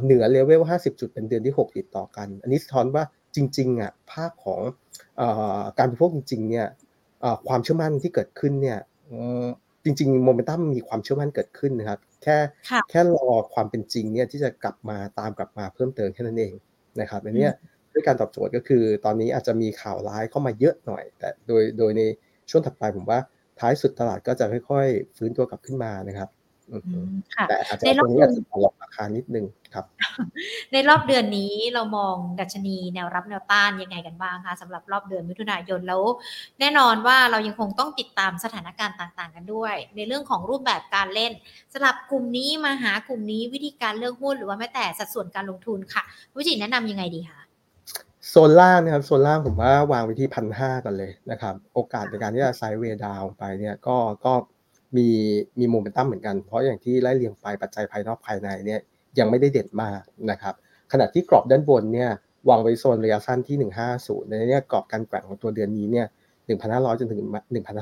[0.04, 3.04] เหนือเลเวล 50 จุดเป็นเดือนที่ 6 ติดต่อกัน อันนี้สะท้อนว่า
[3.36, 4.62] จริงๆอะภาคของ
[5.78, 6.68] การบริโภคจริงๆเนี่ย
[7.48, 8.80] ความเชื่อมั่นที่เกิดขึ้นเนี่ย
[9.84, 12.38] จริงๆโมเมนตัมมีความเชื่อมั่นเกิดขึ้นนะครับ แค่
[12.90, 16.54] แค่รอความเป็นจริงเนี่ยที่จะกลับมาตามกลับมาเพิ่มเติมแค่นั้นเอง
[17.02, 17.48] นะครับอันนี้
[17.94, 22.02] ด้วยการตอบโจทย์ก็คือ ตอนนี้อาจจะมีข่าวร้ายเข้ามาเยอะหน่อย แต่โดยโดยใน
[22.50, 23.20] ช่วงถัดไปผมว่า
[23.60, 26.30] ท้ายสุดตลาดก็จะค่อยๆ ฟื้นตัวกลับขึ้นมานะครับ
[27.50, 29.86] แต่อาจจะตรงนี้อาจจะหลอกราคานิดนึงครับ
[30.72, 36.04] ในรอบเดือนนี้เรามองดัชนีแนวรับแนวต้านยังไงกันบ้างคะสำหรับรอบเดือนมิถุนายนแล้ว
[36.60, 41.32] แน่นอนว่าเรายังคงต้องติดตามสถานการณ์ต่างๆ กันด้วย ในเรื่องของรูปแบบการเล่น
[41.74, 46.04] สำหรับกลุ่มนี้มาหากลุ่มนี้วิธีการเลือกหุ้นหรือว่าแม้แต่สัดส่วนการลงทุนค่ะ
[46.38, 47.42] วิจิแนะนํำยังไงดีคะ
[48.30, 54.34] โซนล่างนะครับโซนล่างผมว่าวางไว้ที่พันห้ากันเลยนะครับ โอกาสในการที่จะไซด์เวดาวไปเนี่ยก็ก็
[54.98, 55.08] มี
[55.60, 58.80] มีโมเมนตัมเหมือนกัน เพราะอย่างที่ไล่เรียงไปปัจจัยภายนอกภายในเนี่ย
[59.20, 60.02] ยังไม่ได้เด่นมาก
[60.32, 60.54] นะครับ
[60.92, 62.10] ขณะที่กรอบด้านบนเนี่ย
[62.50, 66.08] วางไว้โซนระยะสั้นที่ 150 ในนี้กรอบการแกว่งของตัวเดือนนี้เนี่ย
[66.48, 67.22] 1,500 จนถึง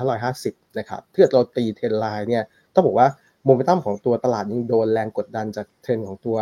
[0.10, 2.44] 1,550 นะครับถ้าเกิดเราตีเทรนไลน์เนี่ย
[2.74, 3.08] ต้องบอกว่า
[3.46, 6.38] โมเมนตัมของตัวตลาดยังโดนแรงกดดันจากเทรนของตัว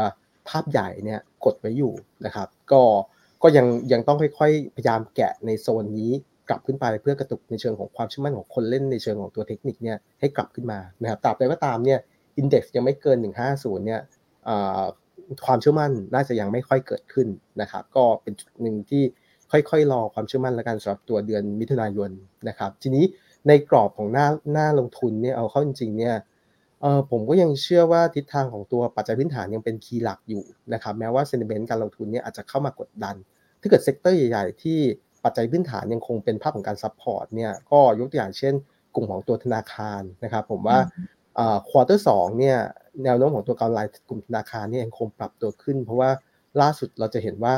[0.49, 1.93] ภาพใหญ่เนี่ยกดไว้อยู่
[2.25, 2.81] นะครับ ก็
[3.43, 6.11] ก็ยังยังต้องค่อยๆ พยายามแกะในโซนนี้
[6.49, 11.99] กลับขึ้นไปเพื่อกระตุกในเชิงของความเชื่อมั่นของคนเล่นในเชิงของตัวเทคนิคเนี่ยให้กลับขึ้นมานะครับตราบใดก็ตามเนี่ย
[12.37, 13.17] อินเด็กซ์ยังไม่เกิน
[13.51, 14.01] 150 เนี่ย
[15.45, 17.27] ความเชื่อมั่นน่าจะยังไม่ค่อยเกิดขึ้น
[17.61, 19.03] นะครับ ก็เป็นจุดหนึ่งที่
[19.51, 22.09] ค่อยๆ รอความเชื่อมั่นแล้วกันสำหรับตัวเดือนมิถุนายน
[22.47, 23.05] นะครับ ทีนี้
[23.47, 26.15] ในกรอบของหน้าหน้าลงทุนเนี่ยเอาเข้าจริงๆเนี่ย
[26.81, 33.15] เออผมก็ยังเชื่อว่าทิศทางของตัวปัจจัยพื้นฐานยังเป็น key หลักอยู่นะครับ แม้ว่า sentiment การลงทุนเนี่ยอาจจะเข้ามากดดัน
[33.61, 34.79] ถ้าเกิด sector ใหญ่ ๆ ที่
[35.27, 38.53] ปัจจัยพื้นฐานยังคงเป็นภาพของการ support เนี่ยก็ยกตัวอย่างเช่น
[38.95, 40.77] กลุ่มของตัวธนาคารนะครับ ผมว่า
[41.69, 42.57] quarter สองเนี่ย
[43.03, 46.09] แนวโน้มของตัวกำไรกลุ่มธนาคารเนี่ยยังคงปรับตัวขึ้น เพราะว่า
[46.61, 47.53] ล่าสุดเราจะเห็นว่า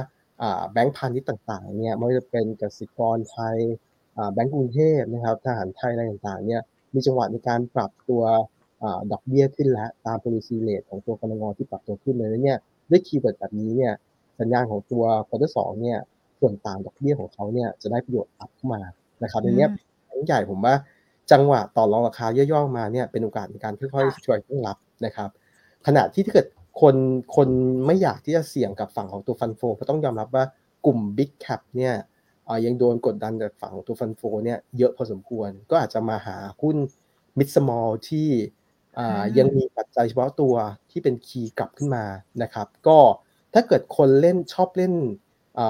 [0.71, 3.57] แบงก์พาณิชย์ต่างๆเนี่ยไม่ว่าจะเป็นกสิกรไทย
[4.33, 6.61] แบงก์กรุงเทพนะครับทหารไทยอะไรต่างๆเนี่ย
[6.93, 8.23] มีจังหวะในการปรับตัว
[9.11, 12.57] ดอกเบี้ยขึ้นแล้วตาม policy rate ของตัวกนง.ที่ปรับตัวขึ้นเลยเนี่ย
[12.89, 13.93] ด้วย keyword แบบนี้เนี่ย
[14.39, 15.99] สัญญาณของตัว quarter สองเนี่ย
[16.39, 18.81] ส่วนต่างดอกเบี้ยของเขาเนี่ยจะได้ประโยชน์ up เข้ามา
[19.23, 19.67] นะครับทีนี้
[20.05, 20.75] แบงก์ใหญ่ผมว่า
[21.31, 25.29] จังหวะต่อรองราคาย่อๆมาเนี่ยเป็นโอกาสในการค่อยๆช่วยตั้งรับนะครับ
[25.87, 26.47] ขณะที่ถ้าเกิด
[26.81, 26.95] คน
[27.35, 27.49] คน
[27.85, 30.43] ไม่อยากที่จะเสี่ยงกับฝั่งของตัว fund flow ก็ต้องยอมรับว่า
[30.85, 31.93] กลุ่ม Big Cap เนี่ย
[32.65, 36.77] ยังโดนกดดันจากฝั่งของตัว fund flow เนี่ยเยอะพอสมควร ก็อาจจะมาหาหุ้น
[37.37, 38.29] Mid Small ที่
[39.37, 40.55] ยังมีปัจจัยเฉพาะตัว
[40.91, 42.05] ที่เป็น key กลับขึ้นมา
[42.43, 42.97] นะครับ ก็
[43.53, 44.93] ถ้าเกิดคนเล่นชอบเล่น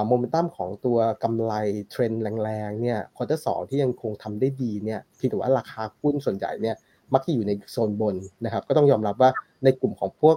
[0.06, 1.52] โมเมนตัมของตัวกำไร
[1.90, 6.76] เทรนด์แรงๆเนี่ย quarter สองที่ยังคงทำได้ดีเนี่ยพี่ถือว่าราคาหุ้นส่วนใหญ่เนี่ย
[7.12, 9.30] มักจะอยู่ในโซนบนนะครับ ก็ต้องยอมรับว่า
[9.64, 10.36] ในกลุ่มของพวก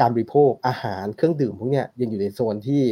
[0.00, 2.82] การบริโภคอาหารเครื่องดื่มพวกเนี้ยยังอยู่ในโซนที่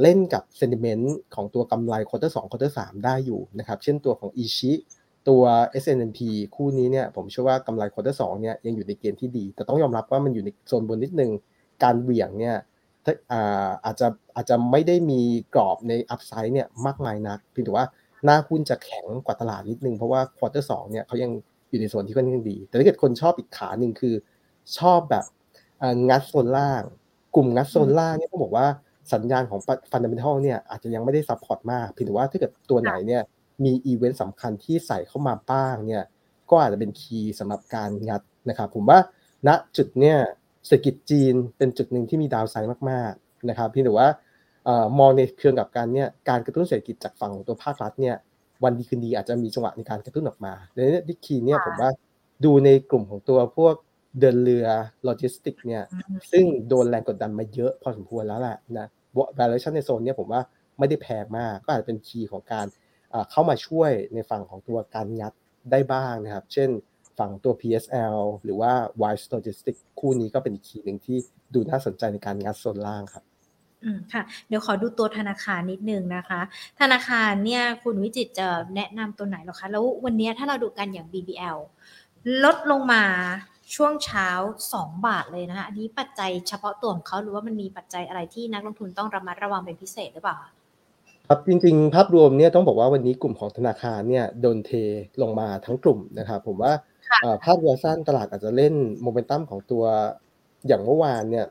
[0.00, 4.72] เล่นกับ sentiment ของตัวกำไร quarter สอง quarter สามได้อยู่นะครับเช่นตัวของอีชิ
[5.28, 5.42] ตัว
[5.82, 6.20] S&P
[6.54, 11.30] คู่นี้เนี่ยผมเชื่อว่ากำไร quarter สองเนี่ยยังอยู่ในเกณฑ์ที่ดี แต่ต้องยอมรับว่ามันอยู่ในโซนบนนิดนึง
[11.82, 12.56] การเหวี่ยงเนี่ย
[13.84, 15.20] อาจจะอาจจะไม่ได้มี
[15.54, 17.86] กรอบใน upside เนี่ยมากมายนักเพียงแต่ว่า
[18.24, 21.30] หน้าหุ้นจะแข็งกว่าตลาดนิดนึง เพราะว่า quarter สองเนี่ยเขายัง
[21.68, 24.14] อยู่ในส่วนที่ค่อนข้างดี แต่ถ้าเกิดคนชอบอีกขาหนึ่งคือ
[24.78, 25.24] ชอบแบบ
[26.08, 26.82] งัดโซนล่าง
[27.34, 28.66] กลุ่มงัดโซนล่างเนี่ยต้องบอกว่า
[29.12, 33.22] สัญญาณของ fundamental เนี่ยอาจจะยังไม่ได้ support มากเพียงแต่ว่าถ้าเกิดตัวไหนเนี่ย
[33.64, 36.02] มีอีเวนต์สำคัญที่ใส่เข้ามาบ้างเนี่ย
[36.50, 38.98] ก็อาจจะเป็น key สำหรับการงัดนะครับผมว่า
[39.46, 40.18] ณจุดเนี่ย
[40.68, 44.08] เศรษฐกิจจีนเป็นจุดหนึ่งที่มี downside มากๆนะครับเพียงแต่ว่า
[44.98, 48.16] มองในเชิงกลับกันเนี่ยการกระตุ้นเศรษฐกิจจากฝั่งของตัวภาครัฐเนี่ย
[48.64, 51.90] วันดีคืนดีอาจจะมีจังหวะในการกระตุ้นออกมาในนี้ดิคีเนี่ยผมว่า
[52.44, 53.74] ดูในกลุ่มของตัวพวก
[54.20, 54.66] เดินเรือ
[55.04, 55.82] โลจิสติกเนี่ย
[56.32, 58.86] ซึ่งโดนแรงกดดันมาเยอะพอสมควรแล้วแหละนะ
[59.38, 60.42] valuation ในโซนนี้ผมว่า
[60.78, 62.66] ไม่ได้แพงมาก ก็อาจจะเป็นคีย์ของการ
[63.30, 65.32] เข้ามาช่วยในฝั่งของตัวการงัด
[65.70, 66.68] ได้บ้างนะครับ เช่น
[67.18, 71.16] ฝั่งตัว PSL หรือว่า Wise Logistics คู่นี้ก็เป็นอีกคีย์หนึ่งที่
[71.54, 73.24] ดูน่าสนใจในการงัดโซนล่างครับ
[73.84, 76.40] อืมค่ะ เดี๋ยวขอดูตัวธนาคารนิดนึงนะคะ
[76.80, 81.58] ธนาคารเนี่ยคุณวิจิตจะแนะนำตัวไหนหรอคะ แล้ววันนี้ถ้าเราดูกันอย่าง BBL
[82.44, 83.04] ลดลงมา
[83.74, 84.28] ช่วงเช้า
[84.68, 90.38] 2 บาทเลยนะคะ อันนี้ปัจจัยเฉพาะตัวของเขาหรือว่ามันมีปัจจัยอะไรที่นักลงทุนต้องระมัดระวังเป็นพิเศษหรือเปล่า
[91.28, 94.70] ครับจริงๆ ภาพรวมเนี่ยต้องบอกว่าวันนี้กลุ่มของธนาคารเนี่ยโดนเท
[95.22, 96.72] ลงมาทั้งกลุ่มนะครับผมว่า
[97.44, 99.84] ภาพรวมสั้นตลาดอาจจะเล่นโมเมนตัมของตัว
[100.66, 101.46] อย่างเมื่อวานเนี่ย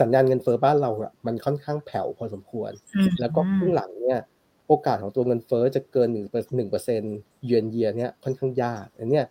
[0.00, 2.72] สัญญาณเงินเฟ้อบ้านเราอะมันค่อนข้างแผ่วพอสมควร
[3.20, 4.20] แล้วก็ครึ่งหลังเนี่ย
[4.68, 7.14] โอกาสของตัวเงินเฟ้อจะเกินหนึ่งหนึ่งเปอร์เซ็นต์
[7.44, 9.26] เยือนเยียเนี่ยค่อนข้างยากอันเนี้ย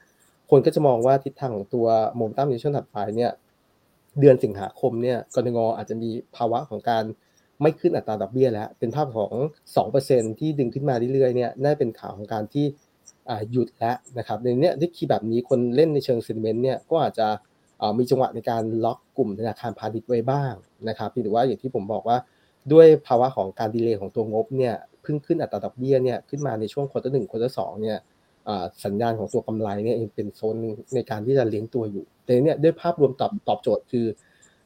[0.49, 3.31] คนก็จะมองว่าทิศทางของตัวโมเมนตัมในช่วงถัดไปเนี่ย
[4.19, 7.03] เดือนสิงหาคมเนี่ยกนง.อาจจะมีภาวะของการ
[7.61, 9.33] ไม่ขึ้นอัตราดอกเบี้ยแล้ว เป็นภาพของ
[9.87, 12.65] 2%ที่ดึงขึ้นมาเรื่อยๆเนี่ยน่าเป็นข่าวของการที่
[13.51, 17.27] หยุดแล้วนะครับในนี้ที่คีย์แบบนี้คนเล่นในเชิง sentiment เนี่ยก็อาจจะ
[17.97, 20.53] มีจังหวะในการล็อกกลุ่มธนาคารพาณิชย์ไว้บ้าง
[20.89, 22.17] นะครับหรือว่าอย่างที่ผมบอกว่า
[22.73, 27.97] ด้วยภาวะของการ delay ของตัวงบเนี่ยเพิ่งขึ้นอัตราดอกเบี้ยเนี่ยขึ้นมาในช่วง quarter หนึ่ง quarter สองเนี่ย
[28.85, 30.55] สัญญาณของตัวกำไรเนี่ยเป็นโซน
[30.95, 34.05] ในการที่จะเลี้ยงตัวอยู่ แต่เนี่ยด้วยภาพรวมตอบตอบโจทย์คือ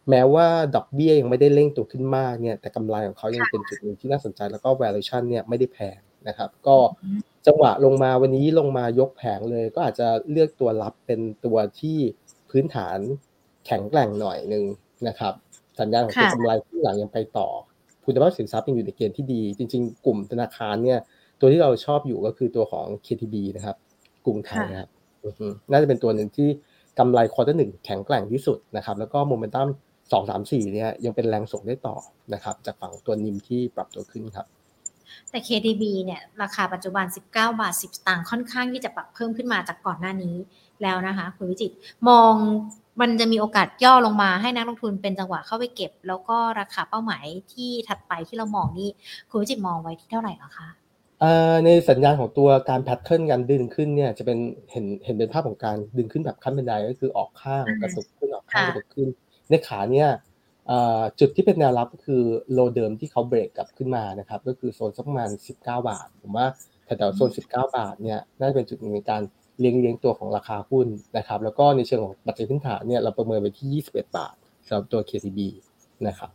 [0.10, 5.98] แม้ว่าดอกเบี้ยยังไม่ได้เร่งตัวขึ้นมากเนี่ยแต่กำไรของเขายังเป็นจุดหนึ่งที่น่าสนใจแล้วก็ valuation เนี่ยไม่ได้แพง
[6.28, 6.78] นะครับ ก็
[7.48, 11.98] จังหวะลงมาวันนี้ลงมายกแผงเลย ก็อาจจะเลือกตัวรับเป็นตัวที่
[12.50, 12.98] พื้นฐาน
[13.66, 14.64] แข็งแกร่งหน่อยหนึ่ง
[15.08, 15.34] นะครับ
[15.80, 17.48] สัญญาณของตัวกำไรที่หลังยังไปต่อ
[18.06, 21.00] คุณภาพสินทรัพย์ยังอยู่ในเกณฑ์ที่ดี จริง ๆ กลุ่มธนาคารเนี่ย
[21.40, 23.78] ตัวที่เราชอบอยู่ก็คือตัวของ KTB นะครับ
[24.26, 24.90] กรุงไทยนะครับ
[25.72, 26.50] น่าจะเป็นตัวหนึ่งที่
[27.00, 29.68] กำไรควอเตอร์หนึ่งแข็งแกร่งที่สุดนะครับ แล้วก็โมเมนตัม
[30.12, 31.96] สองสามสี่เนี่ยยังเป็นแรงส่งได้ต่อ
[32.34, 34.48] นะครับ จากฝั่งตัวนิมที่ปรับตัวขึ้นครับ
[35.30, 40.36] แต่ KTB เนี่ยราคาปัจจุบัน 19 บาท 10 สตางค์ค่อนข้างที่จะปรับเพิ่มขึ้นมาจากก่อนหน้านี้
[40.82, 41.72] แล้วนะคะคุณวิจิต
[42.08, 42.34] มอง
[43.02, 48.90] มันจะมีโอกาสย่อลงมาให้นักลงทุนเป็นจังหวะเข้าไปเก็บ แล้วก็ราคาเป้าหมายที่ถัดไปที่เรามองนี่
[49.30, 50.70] คุณวิจิตมองไว้ที่เท่าไหร่หรอคะ
[51.66, 54.38] ในสัญญาณของตัวการแพทเทิร์นการดึงขึ้นเนี่ยจะเป็น
[54.72, 59.08] เห็นเห็นเป็นภาพของการดึงขึ้นแบบขั้นบันไดก็คือออกข้างกระตุกขึ้นออกข้างกระตุกขึ้น
[59.50, 60.10] ในขาเนี่ย
[61.20, 66.48] จุดที่เป็นแนวรับก็คือโลเดิมที่เขาเบรกกลับขึ้นมานะครับ ก็คือโซนสักประมาณ 19 บาท ผมว่า
[66.86, 67.44] แถวโซน 19
[67.78, 69.22] บาทเนี่ยน่าจะเป็นจุดในการ
[69.60, 74.36] เลี้ยงเลี้ยงตัวของราคาหุ้นนะครับ แล้วก็ในเชิงของปัจจัยพื้นฐานเนี่ยเราประเมินไปที่ 21 บาท
[74.68, 75.40] สำหรับตัว KTB
[76.08, 76.32] นะครับ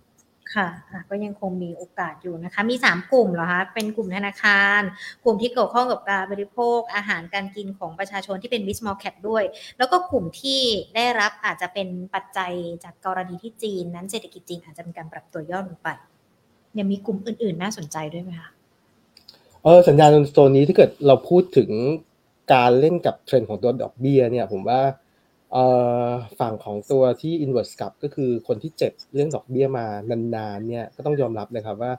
[0.55, 0.69] ค่ะ
[1.11, 4.81] ก็ยังคงมีโอกาสอยู่นะคะ มี 3 กลุ่มเหรอคะ เป็นกลุ่มธนาคาร
[5.25, 9.45] กลุ่มที่เกี่ยวข้องกับการบริโภค อาหารการกินของประชาชนที่เป็นวิสมอลแคปด้วย
[9.79, 10.61] แล้วก็กลุ่มที่
[10.95, 12.53] ได้รับอาจจะเป็นปัจจัย
[12.85, 15.89] จากกรณีที่จีน นั้นเศรษฐกิจจีนอาจจะมีการปรับตัวย่อลงไป
[16.79, 18.51] ยังมีกลุ่มอื่นๆ น่าสนใจด้วยไหมคะ
[19.63, 21.71] เออสัญญาณโซนนี้ถ้าเกิดเราพูดถึง
[22.53, 24.81] การเล่นกับเทรนด์ของตัวดอกเบี้ยเนี่ย ผมว่า
[26.41, 29.87] ฝั่งของตัวที่ inverse กลับก็คือคนที่เจ็บเรื่องดอกเบี้ยมา
[30.37, 31.93] นานๆเนี่ยก็ต้องยอมรับนะครับว่า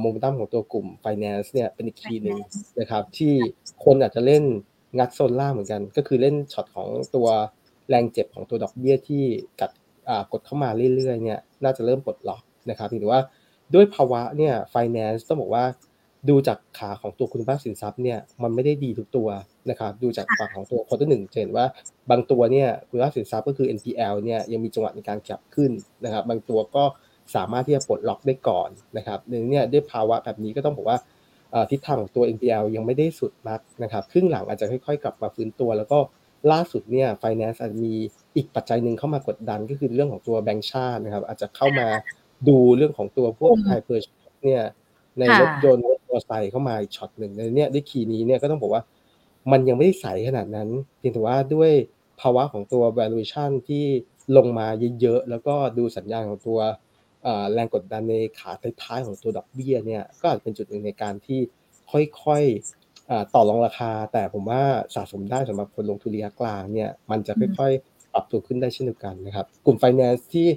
[0.00, 2.38] โมเมนตัมของตัวกลุ่ม finance เนี่ยเป็นอีกทีหนึ่ง
[2.80, 3.32] นะครับที่
[3.84, 4.44] คนอาจจะเล่น
[4.98, 7.26] งัดโซนล่างเหมือนกัน ก็คือเล่นช็อตของตัว
[7.88, 9.24] แรงเจ็บของตัวดอกเบี้ยที่
[9.60, 9.70] กัด
[10.32, 13.22] กดเข้ามาเรื่อยๆเนี่ยน่าจะเริ่มปลดล็อกนะครับถือว่า
[13.74, 15.64] ด้วยภาวะเนี่ย finance ต้องบอกว่า
[16.28, 19.28] ดูจากขาของตัวคุณภาพสินทรัพย์เนี่ยมันไม่ได้ดีทุกตัว
[19.70, 21.66] นะครับดูจากฝั่งของตัวคนที่หนึ่งเห็นว่า
[22.10, 25.70] บางตัวเนี่ยคุณภาพสินทรัพย์ก็คือ NPL เนี่ยยังมีจังหวะในการกลับขึ้น
[26.04, 26.84] นะครับ บางตัวก็
[27.34, 30.98] สามารถที่จะปลดล็อกได้ก่อนนะครับหนึ่งเนี่ยด้วยภาวะแบบนี้ก็ต้องบอกว่า
[31.70, 35.98] ทิศทางของตัว NPL ยังไม่ได้สุดนักนะครับครึ่งหลังอาจจะค่อยๆ กลับมาฟื้นตัว แล้วก็
[36.52, 37.94] ล่าสุดเนี่ย finance อาจจะมี
[38.36, 41.88] อีกปัจจัยหนึ่งเข้ามากดดันก็คือเรื่องของตัวแบงก์ชาตินะครับอาจจะเข้ามา
[42.48, 44.02] ดูเรื่องของตัวพวกไฮเปอร์
[44.44, 44.62] เนี่ย
[45.18, 48.82] ในรถยนต์รถม อเตอร์ไซค์เข้ามาอีกช็อตหนึ่งในเนี้ยด้วยคีย์นี้เนี่ยก็ต้องบอกว่า
[49.52, 51.70] มันยังไม่ได้ใสขนาดนั้น เพียงแต่ว่าด้วย
[52.20, 53.84] ภาวะของตัว valuation ที่
[54.36, 54.66] ลงมา
[55.00, 56.58] เยอะๆ แล้วก็ดูสัญญาณของตัว
[57.52, 58.50] แรงกดดันในขา
[58.82, 61.40] ท้ายๆของตัวดอกเบี้ยเนี่ยก็อาจเป็นจุดหนึ่งในการที่
[61.90, 64.62] ค่อยๆต่อรองราคา แต่ผมว่า
[64.94, 70.48] สะสมได้สำหรับคนลงทุนระยะกลางเนี่ยมันจะค่อยๆปรับตัวขึ้นได้เช่นเดียวกันนะครับ กลุ่ม finance ที่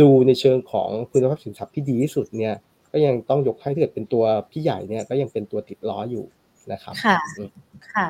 [0.00, 2.54] ดูในเชิงของคุณภาพสินทรัพย์ที่ดีที่สุดเนี่ย
[2.92, 6.24] ก็ยังต้องยกให้ถ้าเกิดเป็นตัวพี่ใหญ่เนี่ยก็ยังเป็นตัวติดล้ออยู่
[6.72, 7.18] นะครับค่ะ
[7.88, 8.06] ค่ะ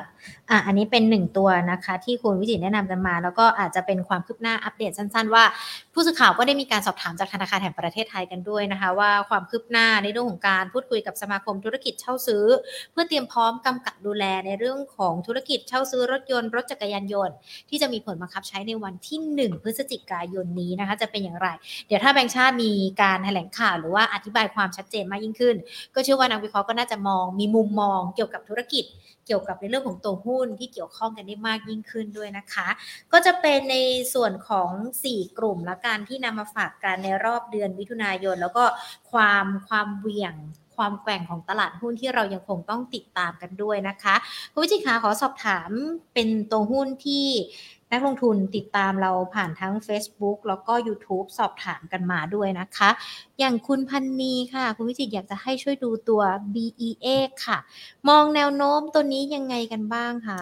[0.49, 5.43] อะ อันนี้เป็นหนึ่งตัวนะคะ ที่คุณวิจิตแนะนำกันมา แล้วก็อาจจะเป็นความคืบหน้าอัปเดตสั้นๆ ว่า
[5.93, 12.45] ผู้สื่อข่าวก็ได้มีการสอบถามจากธนาคารแห่งประเทศไทยกันด้วยนะคะ ว่าความคืบหน้าในเรื่องของการพูดคุยกับสมาคมธุรกิจเช่าซื้อ
[12.91, 17.35] เพื่อเตรียมพร้อมกำกับดูแลในเรื่องของธุรกิจเช่าซื้อรถยนต์รถจักรยานยนต์
[17.69, 21.47] ที่จะมีผลบังคับใช้ในวันที่ 1 พฤศจิกายนนี้นะคะ จะเป็นอย่างไร
[21.87, 25.55] เดี๋ยวถ้าแบงค์ชาติมีการแถลงข่าวหรือว่าอธิบายความชัดเจนมากยิ่งขึ้น
[25.95, 28.85] ก็เชื่อว่านักวิเคราะห์ก็น่าจะมองมีมุมมองเกี่ยวกับธุรกิจ
[29.25, 32.67] เกี่ยวกับในเรื่องของตัวหุ้นที่เกี่ยวข้องกันได้มากยิ่งขึ้นด้วยนะคะ
[33.11, 33.75] ก็จะเป็นใน
[34.13, 34.69] ส่วนของ
[35.05, 38.63] 4 กลุ่มและการที่นำมาฝากกันในรอบเดือนมิถุนายน แล้วก็
[39.11, 40.35] ความความเวี่ยง
[40.75, 44.15] ความแกว่งของตลาดหุ้นที่เรายังคงต้องติดตามกันด้วยนะคะ
[44.51, 45.69] คุณวิจิตขาขอสอบถาม
[46.13, 47.27] เป็นตัวหุ้นที่
[47.91, 52.89] นักลงทุนติดตามเราผ่านทั้ง Facebook แล้วก็ YouTube สอบถามกันมาด้วยนะคะ
[53.39, 56.21] อย่างคุณพันนีค่ะ คุณวิจิตอยากจะให้ช่วยดูตัว
[56.53, 57.07] BEA
[57.45, 57.57] ค่ะ
[58.09, 60.41] มองแนวโน้มตัวนี้ยังไงกันบ้างคะ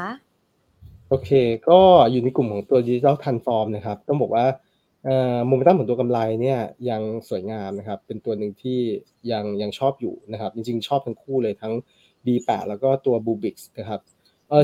[1.09, 1.29] โอเค
[1.69, 1.79] ก็
[2.11, 4.45] อยู่ในกลุ่มของตัวดิจิทัลทันฟอร์มนะครับ ต้องบอกว่า
[5.47, 6.59] โมเมนตัมของตัวกำไรเนี่ย
[6.89, 8.79] ยังสวยงามนะครับ เป็นตัวหนึ่งที่
[9.31, 11.73] ยังยังชอบอยู่นะครับ จริงๆ ชอบทั้งคู่เลยทั้ง
[12.25, 14.01] B8 แล้วก็ตัว b u b i x นะครับ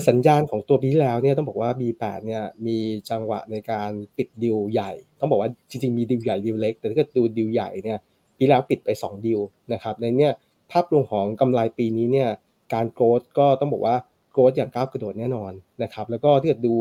[0.10, 2.78] สัญญาณของตัวปีที่แล้วเนี่ยต้องบอกว่า B8 เนี่ยมี
[3.10, 8.00] จังหวะในการปิดดิวใหญ่ ต้องบอกว่าจริงๆมีดิวใหญ่ดิวเล็ก แต่ถ้าเกิดดูดิวใหญ่เนี่ย
[8.38, 9.40] ปีแล้วปิดไป 2 ดิว
[9.74, 10.32] นะครับในเนี้ย
[10.72, 12.30] ภาพรวมของกำไรปีนี้เนี่ย
[12.74, 13.96] การโกรดก็ต้องบอกว่า
[14.32, 15.52] โกรดอย่างก้าวกระโดดแน่นอน
[15.84, 16.76] นะครับแล้วก็ถ้าเกิดดู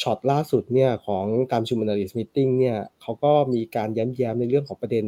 [0.00, 5.04] ช็อตล่าสุดเนี่ยของการชุม analyst meeting เนี่ยเขาก็มีการย้ำแย้มในเรื่องของประเด็น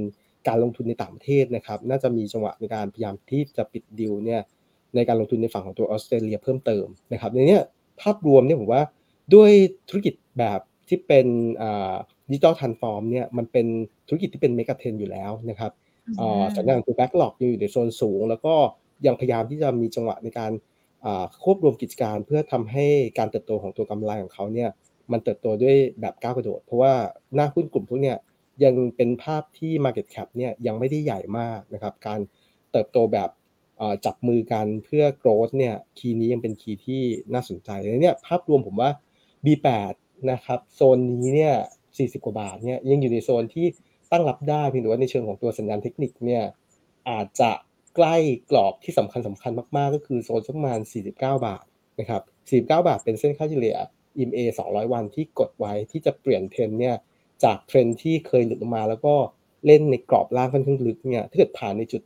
[0.49, 4.41] การลงทุนในต่างประเทศนะครับน่าจะมีจังหวะในการพยายามที่จะปิดดิวเนี่ย
[4.95, 7.61] ในการลงทุนในฝั่งของตัวออสเตรเลียเพิ่มเติมนะครับในนี้
[8.01, 8.83] ภาพรวมเนี่ยผมว่า
[9.35, 9.51] ด้วย
[9.89, 11.27] ธุรกิจแบบที่เป็น
[12.31, 13.67] digital transform เนี่ยมันเป็น
[14.09, 15.73] ธุรกิจที่เป็น megatrend อยู่แล้วนะครับ
[16.57, 18.55] สัญญาณตัว backlog อยู่ในโซนสูง แล้วก็
[19.07, 20.53] ยังพยายามที่จะมีจังหวะในการ
[21.43, 22.87] ควบรวมกิจการเพื่อทำให้
[23.19, 24.71] การเติบโตของตัวกำไรของเขาเนี่ย
[25.13, 26.93] มันเติบโตด้วยแบบก้าวกระโดด เพราะว่า
[27.35, 28.17] หน้าหุ้นกลุ่มพวกเนี้ย
[28.65, 32.21] ยังเป็นภาพที่ Market Cap เนี่ยยังไม่ได้ใหญ่มากนะครับการ
[32.73, 33.31] เติบโตแบบ
[34.07, 37.03] จับมือกันเพื่อ growth เนี่ยคีย์นี้ยังเป็นคีย์ที่
[37.35, 38.91] น่าสนใจเลยเนี่ยภาพรวมผมว่า
[39.45, 39.95] B8
[40.31, 41.55] นะครับโซนนี้เนี่ย
[42.19, 43.67] 40 กว่าบาทเนี่ยยังอยู่ในโซนที่
[44.13, 46.43] ตั้งรับได้เพียงแต่ว่าในเชิงของตัวสัญญาณเทคนิคเนี่ย
[47.11, 47.51] อาจจะ
[47.97, 48.17] ใกล้
[48.51, 51.65] กรอบที่สำคัญสำคัญมากๆ ก็คือโซนสักประมาณ 49 บาท
[52.01, 52.23] นะครับ
[52.55, 53.77] 49 บาทเป็นเส้นค่าเฉลี่ย
[54.21, 54.39] EMA
[54.69, 56.97] 200 วันที่กดไว้ที่จะเปลี่ยนเทรนด์เนี่ย
[57.45, 59.15] จากเทรนด์ที่เคยหลุดลงมาแล้วก็
[59.67, 62.03] เล่นในกรอบล่างค่อนข้างลึกเนี่ยถ้าเกิดผ่านในจุด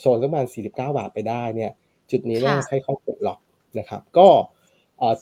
[0.00, 1.72] โซนประมาณ 49 บาทไปได้เนี่ย
[2.10, 3.38] จุดนี้น่าใช้ข้อกดล็อก
[3.78, 4.28] นะครับก็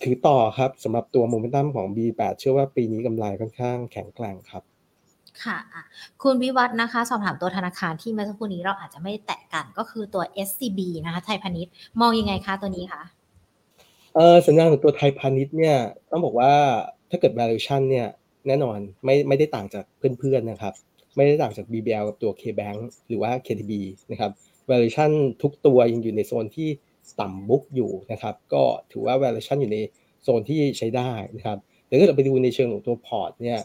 [0.03, 4.63] ถือต่อครับสำหรับตัวโมเมนตัมของ BE8 เชื่อว่าปีนี้กำไรค่อนข้างแข็งแกร่งครับ
[5.45, 5.59] ค่ะ
[6.23, 13.03] คุณวิวัฒนะคะ สอบถามตัวธนาคารที่เมื่อสักครู่นี้เราอาจจะไม่แตะกันก็คือตัว SCB นะคะไทยพาณิชย์มองยังไงคะตัวนี้คะ
[14.15, 15.77] เออสัญญาณของตัวไทยพาณิชย์เนี่ย
[16.11, 16.53] ต้องบอกว่า
[17.11, 18.09] ถ้าเกิด valuation เนี่ย
[18.47, 20.75] แน่นอนไม่ไม่ได้ต่างจากเพื่อนๆนะครับ
[21.17, 23.73] ไม่ได้ต่างจาก BBL กับตัว KBank หรือว่า KTB
[24.11, 24.33] นะครับ
[24.71, 26.69] valuation ทุกตัวยังอยู่ในโซนที่
[27.21, 29.79] ต่ำบุ๊กอยู่นะครับ ก็ถือว่า valuation อยู่ใน
[30.23, 33.59] โซนที่ใช้ได้นะครับแต่ถ้าเราไปดูในเชิงของตัวพอร์ตเนี่ย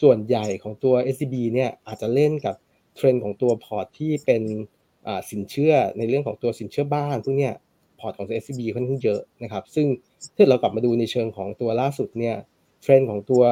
[0.00, 2.54] ส่วนใหญ่ของตัว SCB เนี่ยอาจจะเล่นกับ
[2.96, 4.42] เทรนด์ของตัวพอร์ตที่เป็น
[5.30, 7.54] สินเชื่อในเรื่องของตัวสินเชื่อบ้านพวกเนี้ย
[8.00, 9.86] พอร์ตของ SCB ค่อนข้างเยอะนะครับ ซึ่ง
[10.36, 12.36] ถ้าเรากลับมาดูในเชิงของตัวล่าสุดเนี่ย
[12.82, 13.42] เทรนด์ของตัว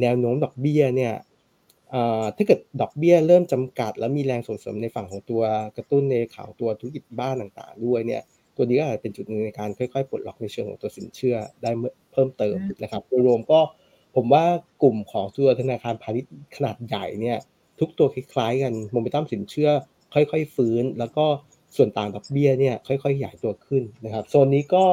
[0.00, 1.14] แนวโน้มดอกเบี้ยเนี่ย
[2.36, 5.42] ถ้าเกิดดอกเบี้ยเริ่มจำกัด แล้วมีแรงส่งเสริมในฝั่งของตัว
[5.76, 8.22] กระตุ้นในข่าวตัวธุรกิจบ้านต่างๆ ด้วยเนี่ย
[8.56, 11.70] ตัวนี้ก็อาจเป็นจุดหนึ่งในการค่อยๆปลดล็อกในเชิงของตัวสินเชื่อได้
[12.12, 13.60] เพิ่มเติมนะครับโดยรวมก็
[14.16, 14.44] ผมว่า
[14.82, 17.38] กลุ่มของตัวธนาคารพาณิชย์ขนาดใหญ่เนี่ย
[17.80, 19.70] ทุกตัวคล้ายๆกันโมเมนตัมสินเชื่อ
[20.14, 21.24] ค่อยๆ ฟื้น แล้วก็
[21.76, 24.84] ส่วนต่างดอกเบี้ยเนี่ยค่อยๆขยายตัวขึ้นนะครับโซนนี้ก็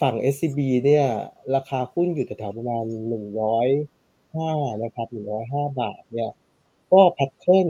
[0.00, 1.06] ฝั่ง SCB เนี่ย
[1.54, 2.84] ราคาหุ้นอยู่แถวๆประมาณ
[4.32, 5.08] 105นะครับ
[5.42, 6.30] 105บาทเนี่ย
[6.92, 7.68] ก็ pattern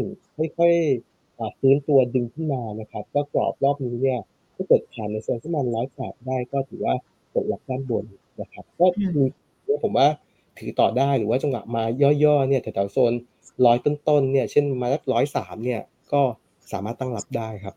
[0.58, 4.20] ค่อยๆฟื้นตัวดึงขึ้นมานะครับ ก็กรอบรอบนี้เนี่ย
[4.54, 6.94] ถ้าเกิดผ่านในโซนที่มันร้อยแปดได้ก็ถือว่า
[7.32, 8.04] ปลดล็อกด้านบน
[8.40, 9.24] นะครับ ก็มี
[9.82, 10.08] ผมว่า
[10.58, 11.82] ถือต่อได้หรือว่าจังหวะมา
[12.24, 13.12] ย่อๆเนี่ยแถวๆโซน
[13.66, 15.80] ร้อยต้นๆเนี่ย เช่นมาสักร้อยสามเนี่ย
[16.12, 16.22] ก็
[16.72, 17.74] สามารถตั้งรับได้ครับ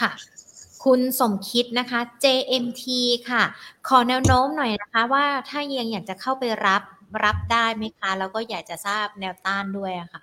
[0.00, 0.12] ค่ะ
[0.84, 2.84] คุณสมคิดนะคะ JMT
[3.30, 3.42] ค่ะ
[3.88, 6.82] ขอแนวโน้มหน่อยนะคะ ว่าถ้ายังอยากจะเข้าไปรับ
[7.24, 10.22] รับได้ไหมคะ แล้วก็อยากจะทราบแนวต้านด้วยอะค่ะ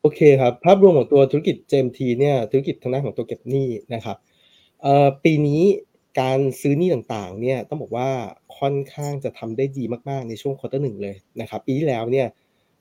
[0.00, 4.16] โอเคครับ ภาพรวมของตัวธุรกิจ JMT เนี่ยธุรกิจทางด้านของตัวเก็บหนี้นะครับ
[5.24, 5.62] ปีนี้
[6.20, 8.08] การซื้อหนี้ต่างๆเนี่ยต้องบอกว่า
[8.58, 12.26] ค่อนข้างจะทำได้ดีมากๆในช่วงควอเตอร์หนึ่งเลยนะครับปีที่แล้วเนี่ย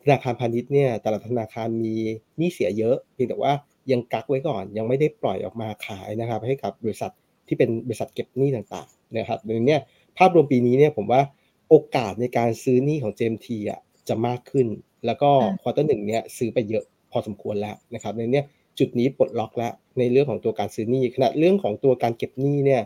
[0.04, 1.96] ธนาคารพาณิชย์เนี่ยแต่ละธนาคารมี
[2.38, 3.54] หนี้เสียเยอะเพียงแต่ว่า
[3.92, 7.12] ยังกักไว้ก่อนยังไม่ได้ปล่อยออกมาขายนะครับ ให้กับบริษัท
[7.48, 9.78] ที่เป็นบริษัทเก็บหนี้ต่างๆนะครับดังนี้
[10.18, 11.22] ภาพรวมปีนี้เนี่ยผมว่า
[11.70, 13.80] โอกาสในการซื้อหนี้ของ JMT อะ
[14.10, 14.68] จะมากขึ้น
[15.06, 15.30] แล้วก็
[15.62, 18.44] ควอเตอร์หนึ่งเนี่ยซื้อไปเยอะพอสมควรแล้วนะครับในนี้
[18.80, 22.82] จุดนี้ปลดล็อกแล้วในเรื่องของตัวการซื้อหนี้ขณะเรื่องของตัวการเก็บหนี้เนี่ย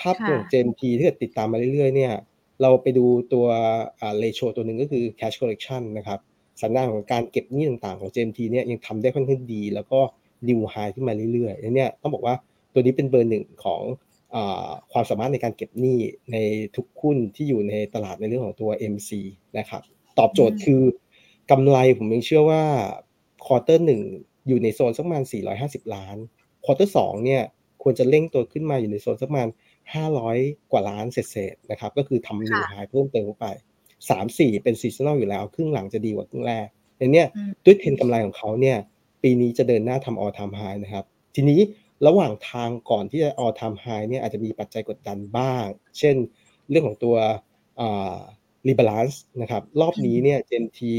[0.00, 2.12] ภาพของ JMT ที่เกิดติดตามมาเรื่อยๆเนี่ย
[2.62, 3.46] เราไปดูตัว
[4.00, 6.18] อ่าเลโชตัวหนึ่งก็คือ cash collection นะครับ
[6.62, 10.00] สัญญาณของการเก็บหนี้ต่างๆของ JMT เนี่ยยังทำได้ค่อนข้างดี แล้วก็
[10.48, 12.34] นิวไฮขึ้นมาเรื่อยๆเนี่ยต้องบอกว่า
[12.72, 14.03] ตัวนี้เป็นเบอร์หนึ่งของอ
[14.92, 15.98] ความสามารถในการเก็บหนี้
[16.32, 16.36] ใน
[16.76, 19.10] ทุกหุ้นที่อยู่ในตลาดในเรื่องของตัว MC
[19.58, 19.82] นะครับ
[20.18, 20.82] ตอบโจทย์คือ
[21.50, 22.62] กำไรผมยังเชื่อว่า
[23.44, 24.02] quarter หนึ่ง
[24.48, 25.24] อยู่ในโซนสักประมาณ
[25.58, 26.16] 450 ล้าน
[26.64, 27.42] quarter สองเนี่ย
[27.82, 29.48] ควรจะเร่งตัวขึ้นมาอยู่ในโซนสักประมาณ
[30.10, 33.46] 500 กว่าล้านเศษๆนะครับ ก็คือทำ new high เพิ่มเติมเข้าไป
[33.98, 36.66] 3 4 เป็น seasonal อยู่แล้ว ครึ่งหลังจะดีกว่าครึ่งแรก
[36.98, 37.26] อย่างเนี้ย
[37.64, 38.76] ด้วยเทรนด์กำไรของเขาเนี่ย
[39.22, 41.60] ปีนี้จะเดินหน้าทำ all time high นะครับ ทีนี้
[42.06, 45.66] ระหว่างทางก่อนที่จะ all time high เนี่ยอาจจะมีปัจจัยกดดันบ้าง
[45.98, 46.16] เช่น
[46.70, 47.16] เรื่องของตัว
[48.68, 50.94] rebalance นะครับ รอบนี้เนี่ย JMT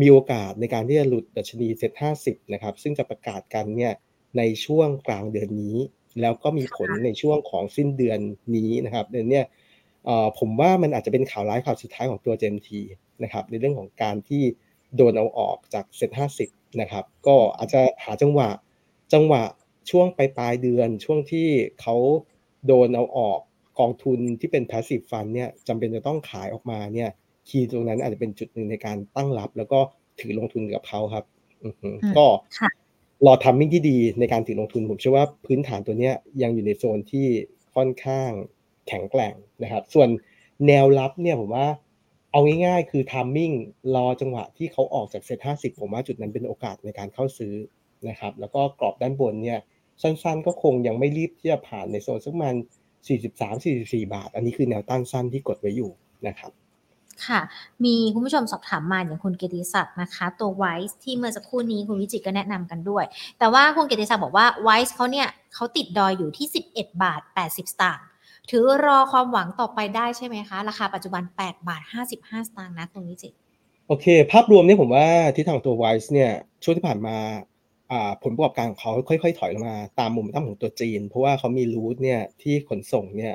[0.00, 3.92] มีโอกาสในการที่จะหลุดดัชนีเซ็ตห้าสิบนะครับ ซึ่งจะประกาศกันเนี่ย
[4.38, 5.76] ในช่วงกลางเดือนนี้
[6.20, 8.20] แล้วก็มีผลในช่วงของสิ้นเดือน
[8.56, 9.42] นี้นะครับเดือนนี้
[10.38, 12.70] ผมว่ามันอาจจะเป็นข่าวร้ายข่าวสุดท้ายของตัว JMT
[13.22, 14.42] นะครับในเรื่องของการที่
[14.96, 16.48] โดนเอาออกจากเซ็ตห้าสิบ
[16.80, 18.48] นะครับ ก็อาจจะหาจังหวะ
[19.12, 19.42] จังหวะ
[19.90, 21.48] ช่วงปลายปลายเดือนช่วงที่
[21.80, 21.96] เขา
[22.66, 23.38] โดนเอาออก
[23.78, 27.10] กองทุนที่เป็น passive fund เนี่ยจำเป็นจะต้องขายออกมาเนี่ย
[27.48, 29.80] คีย์ตรงนั้นอาจจะเป็นจุดหนึ่งในการตั้งรับ แล้วก็
[30.20, 31.24] ถือลงทุนกับเขาครับ
[32.16, 32.26] ก็
[33.26, 36.10] รอทำมิ่งที่ดีในการถือลงทุนผมเชื่อว่าพื้นฐานตัวนี้
[36.42, 37.26] ยังอยู่ในโซนที่
[37.74, 38.30] ค่อนข้าง
[38.88, 40.08] แข็งแกร่งนะครับ ส่วน
[40.66, 41.66] แนวรับเนี่ยผมว่า
[42.30, 43.52] เอาง่ายๆ คือ timing
[43.94, 47.54] รอจังหวะที่เขาออกจากเซ็ตห้าสิบผมว่าจุดนั้นเป็นโอกาสในการเข้าซื้อ
[48.08, 49.58] นะครับ แล้วก็กรอบด้านบนเนี่ย
[50.02, 52.54] สั้นๆ ก็คงยังไม่รีบที่จะผ่านในโซนสักมัน
[53.34, 55.90] 43-44 บาท อันนี้คือแนวต้านสั้นที่กดไว้อยู่
[56.28, 56.52] นะครับ
[57.26, 57.40] ค่ะ
[57.84, 63.04] มีคุณผู้ชมสอบถามมาอย่างคุณเกติศักดิ์นะคะ ตัว WICE ที่เมื่อสักครู่นี้คุณวิจิตก็แนะนำกันด้วย
[63.38, 68.06] แต่ว่าคุณเกติศักดิ์บอกว่า WICE เขาเนี่ยเขาติดดอยอยู่ที่ 11 บาท 80 สตางค์
[68.50, 71.82] ถือรอความหวังต่อไปได้ใช่ไหมคะ ราคาปัจจุบัน 8 บาท
[72.12, 73.28] 55 สตางค์นะตรงนี้จิ
[73.88, 76.30] โอเค ภาพรวมนี่ผมว่าที่ทางตัว WICE เนี่ย
[76.62, 77.16] ช่วงที่ผ่านมา
[78.22, 83.34] ผลประกอบการของเขาค่อย ๆ ถอยลงมาตามโมเมนตัมของตัวจีน เพราะว่าเขามี route เนี่ยที่ขนส่งเนี่ย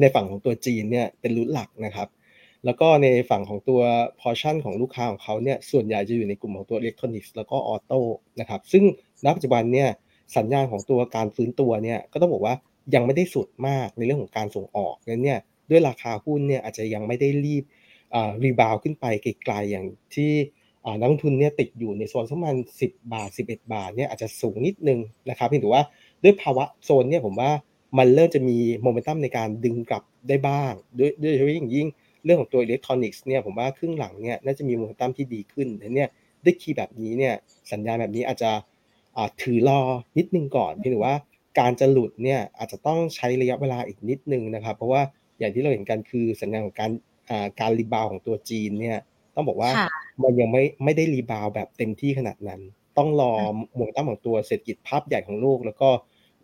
[0.00, 2.08] ในฝั่งของตัวจีนเนี่ยเป็น route หลักนะครับ
[2.64, 3.80] แล้วก็ในฝั่งของตัว
[4.20, 8.00] พอชั่นของลูกค้าของเขาเนี่ยส่วนใหญ่จะอยู่ในกลุ่มของตัวอิเล็กทรอนิกส์แล้วก็ auto
[8.40, 8.84] นะครับซึ่ง
[9.24, 9.88] ณปัจจุบันเนี่ย
[10.36, 12.54] สัญญาณของตัวการฟื้นตัวเนี่ยก็ต้องบอกว่า
[12.94, 15.40] ยังไม่ได้สุดมากในเรื่องของการส่งออกนั้นเนี่ย
[15.70, 17.64] ด้วยราคาหุ้นเนี่ยอาจจะยังไม่ได้รีบ
[18.42, 20.32] rebound ขึ้นไปไกลๆอย่างที่
[20.98, 24.98] นักลงทุนเนี่ยติดอยู่ในโซนสักประมาณ10 บาท 11 บาทเนี่ยอาจจะสูงนิดนึง
[25.30, 25.82] นะครับเพียงแต่ว่า
[26.22, 27.50] ด้วยภาวะโซนเนี่ยผมว่า
[27.98, 31.86] มันเริ่มจะมีโมเมนตัมในการดึงกลับได้บ้างด้วยด้วยเฉพาะอย่างยิ่ง
[32.24, 36.08] เรื่องของตัวอิเล็กทรอนิกส์เนี่ยผมว่าครึ่งหลังเนี่ยน่าจะมีโมเมนตัมที่ดีขึ้นเนี่ย
[36.44, 37.34] ด้วย key แบบนี้เนี่ย
[37.72, 38.50] สัญญาณแบบนี้อาจจะ
[39.42, 39.80] ถือรอ
[40.18, 41.16] นิดนึงก่อนเพียงแต่ว่า
[41.58, 45.02] การจะหลุดเนี่ยอาจจะต้องใช้ระยะเวลาอีกนิดนึงนะครับ เพราะว่า
[45.38, 46.90] อย่างที่เราเห็นกันคือสัญญาณของการ
[47.60, 48.98] การ rebound ของตัวจีนเนี่ย
[49.34, 49.70] ต้องบอกว่า
[50.22, 52.60] มันยังไม่ไม่ได้ rebound แบบเต็มที่ขนาดนั้น
[52.98, 53.32] ต้องรอ
[53.74, 55.88] หมวดตั้งของตัวเศรษฐกิจภาพใหญ่ของโลก แล้วก็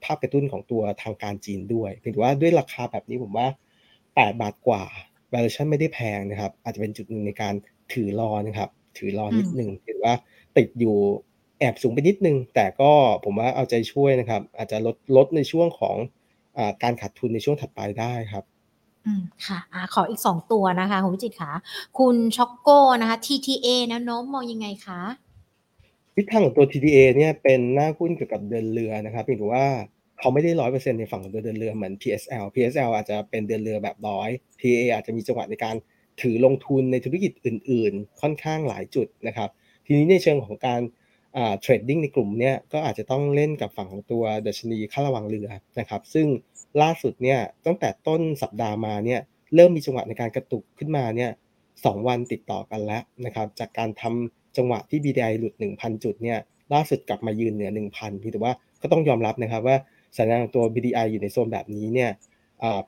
[0.04, 3.46] ภาพกระตุ้นของตัวทางการจีนด้วยเพียงแต่ว่าด้วยราคาแบบนี้ผมว่า
[3.96, 4.82] 8 บาทกว่า
[5.32, 7.54] valuation ไม่ได้แพงนะครับ อาจจะเป็นจุดหนึ่งในการ
[7.92, 10.14] ถือรอนะครับ ถือรอนิดนึงถือว่า
[10.56, 10.96] ติดอยู่
[11.60, 12.92] แอบสูงไปนิดนึง แต่ก็
[13.24, 15.96] ผมว่าเอาใจช่วยนะครับ อาจจะลดลดในช่วงของ
[16.58, 18.57] อการขาดทุนในช่วงถัดไปได้ครับอืม
[19.46, 21.52] ค่ะอขออีกสองตัวนะคะคุณวิจิตค่ะ
[21.98, 25.00] คุณช็อกโก้นะคะ TTA นะโน้มมองยังไงคะ
[26.14, 29.66] ทิศทางของตัว TTA เนี่ยเป็นหน้าหุ้นเกี่ยวกับเดินเรือนะครับเพียงแต่ว่า
[30.18, 34.30] เขาไม่ได้ร้อยเปอร์เซ็นในฝั่งของตัวเดินเรือเหมือน PSL PSL อาจจะเป็นเดินเรือแบบร้อย
[34.60, 35.76] TA อาจจะมีจังหวะในการ
[36.20, 39.48] ถือลงทุนในธุรกิจอื่น ๆ ค่อนข้างหลายจุดนะครับ
[39.86, 40.80] ทีนี้ในเชิงของการ
[41.60, 46.26] เทรดดิ้งในกลุ่มเนี่ยก็อาจจะต้องเล่นกับฝั่งของตัวดัชนีค่าระวังเรือนะครับ ซึ่ง
[46.82, 49.20] ล่าสุดเนี่ยตั้งแต่ต้นสัปดาห์มาเนี่ย
[49.54, 51.30] เริ่มมีจังหวะในการกระตุกขึ้นมาเนี่ย
[51.84, 56.38] สองวันติดต่อกันแล้วนะครับ จากการทำจังหวะที่ BDI หลุด 1,000 จุดเนี่ย
[56.72, 59.76] ล่าสุดกลับมายืนเหนือ 1,000พี่แต่ว่าก็ต้องยอมรับนะครับว่า
[60.18, 62.10] สัญญาณตัว BDI อยู่ในโซนแบบนี้เนี่ย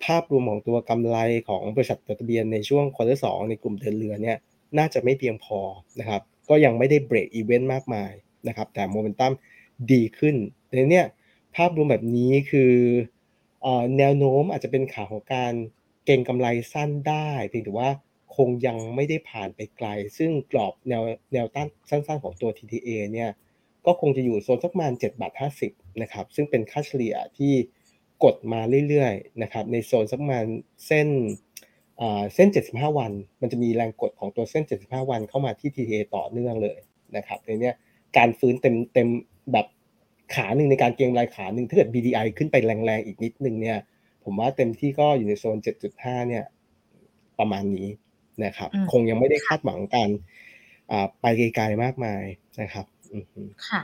[0.05, 1.17] ภาพรวมของตัวกำไร
[1.49, 4.37] ของบริษัทจดทะเบียนในช่วง quarter สในกลุ่มเดินเรือเนี่ย
[4.79, 5.59] น่าจะไม่เพียงพอ
[6.01, 8.13] นะครับก็ยังไม่ได้ break even มากมาย
[8.49, 9.33] นะครับแต่โมเมนตัม
[9.93, 10.37] ดีขึ้น
[10.67, 11.03] ในนี้
[11.55, 12.73] ภาพรวมแบบนี้คือ
[13.99, 15.53] แนวโน้มอาจจะเป็นขาของการ
[16.07, 17.91] เก็งกำไรสั้นได้เพียงแต่ว่า
[18.37, 19.89] คงยังไม่ได้ผ่านไปไกล
[20.19, 23.31] ซึ่งกรอบแนวแนวต้านสั้นๆของตัว TTA เนี่ย
[23.87, 25.33] ก็คงจะอยู่โซนสักประมาณ7บาท
[25.67, 27.53] 50นะครับซึ่งเป็นค่าเฉลี่ยที่
[28.25, 30.45] กดมาเรื่อยๆนะครับในโซนสักประมาณ
[30.87, 31.09] เส้น
[32.35, 36.79] เส้น 75 วัน มันจะมีแรงกดของตัวเส้น 75 วันเข้ามาที่ TTA ต่อเนื่องเลย
[37.17, 37.73] นะครับในนี้
[38.17, 39.09] การฟื้นเต็มเต็ม
[39.53, 39.67] แบบ
[40.35, 43.79] ขาหนึ่งในการเก็งรายขาหนึ่งถ้าเกิด BDI ขึ้นไปแรงๆอีกนิดนึงเนี่ย
[44.25, 45.59] ผมว่าเต็มที่ก็อยู่ในโซน
[45.93, 46.45] 7.5 เนี่ย
[47.39, 47.89] ประมาณนี้
[48.45, 50.11] นะครับ คงยังไม่ได้คาดหวังการ
[51.21, 52.25] ไปไกลๆมากมาย
[52.61, 52.87] นะครับ
[53.69, 53.83] ค่ะ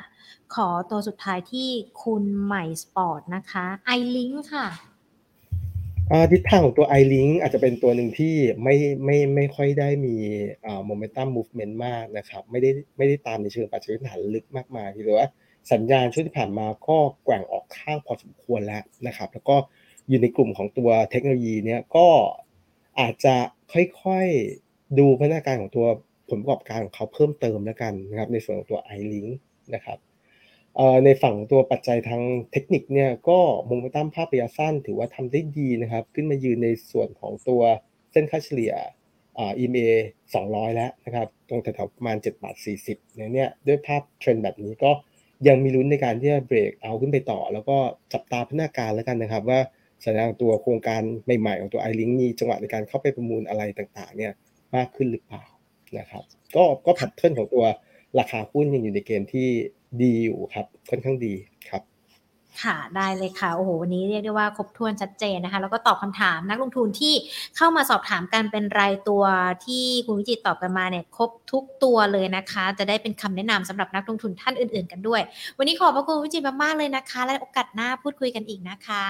[0.55, 1.69] ขอตัวสุดท้ายที่
[2.03, 4.67] คุณใหม่สปอร์ตนะคะ iLink ค่ะ
[6.33, 10.17] ทิศทางของตัว iLink อาจจะเป็นตัวหนึ่งที่ไม่ไม่ไม่ค่อยได้มี
[10.87, 15.29] momentum movement มากนะครับ ไม่ได้ไม่ได้ตามในเชิงปัจจัยพื้นฐานลึกมากมายหรือว่า
[15.73, 19.57] สัญญาณช่วงที่ผ่านมาก็แกว่งออกข้างพอสมควรแล้วนะครับ แล้วก็
[20.09, 22.07] อยู่ในกลุ่มของตัวเทคโนโลยีเนี่ยก็
[23.01, 23.35] อาจจะ
[23.73, 25.87] ค่อยๆดูพัฒนาการของตัว
[26.29, 29.31] ผลประกอบการของเขาเพิ่มเติมแล้วกันนะครับ ในส่วนของตัว iLink
[29.75, 29.99] นะครับ
[31.05, 32.23] ในฝั่งตัวปัจจัยทาง
[32.53, 37.63] เทคนิคเนี่ยก็โมเมนตัมภาพระยะสั้นถือว่าทำได้ดีนะครับ ขึ้นมายืนในส่วนของตัว
[38.13, 38.73] เส้นค่าเฉลี่ย
[39.39, 39.89] อ่า EMA
[40.35, 42.57] 200แล้วนะครับตรงแถวๆประมาณ7บาท
[42.87, 44.91] 40เนี่ยด้วยภาพเทรนด์แบบนี้ก็
[45.49, 47.77] ยังมีลุ้นในการที่จะเบรกเอาขึ้นไปต่อ แล้วก็
[48.13, 49.61] จับตาพัฒนาการแล้วกันนะครับ ว่า
[50.05, 51.03] สัญญาณตัวโครงการ
[51.41, 54.33] ใหม่ๆของตัว iLink มีจังหวะในการเข้าไปประมูลอะไรต่างๆ เนี่ย
[54.77, 55.45] มากขึ้นหรือเปล่า
[55.99, 56.25] นะครับ
[56.57, 57.65] ก็ก็แพทเทิร์นของตัว
[58.19, 59.49] ราคาหุ้นยังอยู่ในเกณฑ์ที่
[60.05, 61.35] ดีอยู่ครับค่อนข้างดี
[61.69, 61.83] ครับ
[62.63, 67.15] ค่ะได้เลยค่ะโอ้โหวันนี้เรียกได้ว่าครบถ้วนชัดเจนนะคะแล้วก็ตอบคำถามนักลงทุนที่
[67.57, 69.25] เข้ามาสอบถามกันเป็นรายตัว
[69.67, 75.21] ที่คุณวิจิตตอบกันมาเนี่ยครบทุกตัวเลยนะคะ จะได้เป็นคำแนะนำสำหรับนักลงทุนท่านอื่น ๆ กันด้วย
[75.59, 79.07] วันนี้ขอบพระคุณวิจิตมากๆเลยนะคะ และโอกาสหน้าพูดคุยกันอีกนะคะ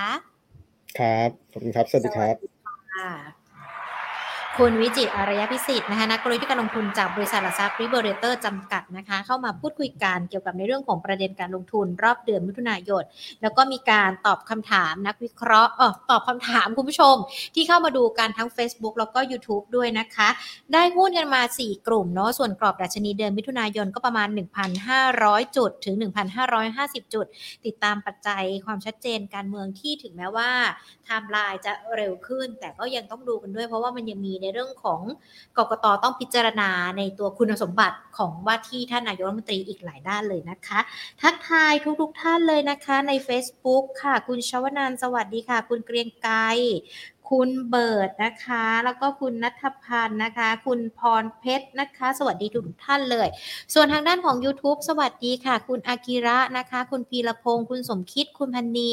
[0.99, 3.36] ครับขอบคุณครับสวัสดีครับ
[4.61, 13.03] คุณวิจิตอารยพิสิทธิ์นะคะนักกลยุทธ์การลงทุนจากบริษัทหลักทรัพย์ริเบอร์เรเตอร์จำกัดนะคะเข้ามาพูดคุยกันเกี่ยวกับในเรื่องของประเด็นการลงทุนรอบเดือนมิถุนายน
[13.43, 17.15] แล้วก็มีการตอบคำถามนักวิเคราะห์เออตอบคำถามคุณผู้ชม
[17.55, 20.29] ที่เข้ามาดูกันทั้ง Facebook แล้วก็ YouTube ด้วยนะคะ
[20.73, 24.29] ได้หุ้นกันมา 4 กลุ่มเนาะส่วนกรอบดัชนีเดือนมิถุนายนก็ประมาณ
[24.93, 25.95] 1,500 จุดถึง
[26.55, 27.27] 1,550 จุด
[27.67, 30.51] ติดตามปัจจัยความชัดเจนการเมืองที่ถึงแม้ว่า
[31.05, 35.01] ไทม์ไลน์จะเร็วขึ้น แต่ก็ยังต้องดูกันด้วยเพราะว่ามันยังมีในเรื่องของ
[35.59, 40.79] กกตต้องพิจารณาในตัวคุณสมบัติของว่าที่ท่านนายกรัฐมนตรีอีกหลายด้านเลยนะคะ
[41.23, 46.37] ทักทายทุกๆทท่านเลยนะคะใน Facebook ค่ะ คุณชวนานสวัสดีค่ะ คุณเกรียงไกร
[47.33, 53.29] คุณเบิร์ดนะคะ แล้วก็คุณนัทพันธ์นะคะ คุณพรเพชรนะคะ สวัสดีทุกท่านเลย
[53.75, 58.91] ส่วนทางด้านของ YouTube สวัสดีค่ะ คุณอากิระนะคะ คุณพีรพงศ์คุณสมคิด คุณพันนี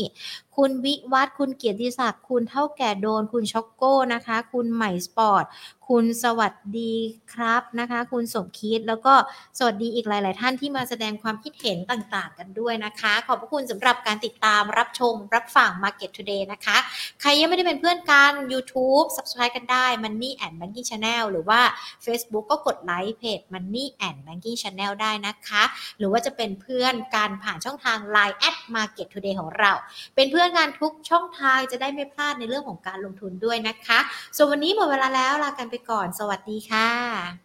[0.55, 5.45] คุณวิวัฒคุณเกียรติศักดิ์คุณเถ้าแก่โดน คุณช็อกโก้นะคะ คุณใหม่สปอร์ต
[5.89, 6.93] คุณสวัสดี
[7.33, 9.13] ครับนะคะ คุณสมคิดแล้วก็
[9.57, 16.77] สวัสดีอีกหลาย ๆ ท่านที่มาแสดงความคิดเห็นต่าง ๆ กันด้วยนะคะ ขอบพระคุณสำหรับการติดตามรับชมรับฟัง Market Today นะคะ
[17.21, 21.61] ใครยังไม่ได้เป็นเพื่อนกัน YouTube Subscribe กันได้ Money and Banking Channel หรือว่า
[22.05, 25.63] Facebook ก็กดไลค์เพจ Money and Banking Channel ได้นะคะ
[25.97, 29.71] หรือว่าจะเป็นเพื่อนกันผ่านช่องทาง Line at Market Today ของเรา
[30.15, 33.99] เป็นเพื่อนงานทุกช่องทางจะได้ไม่พลาดในเรื่องของการลงทุนด้วยนะคะ
[34.35, 37.43] ส่วนวันนี้หมดเวลาแล้วลากันไปก่อน สวัสดีค่ะ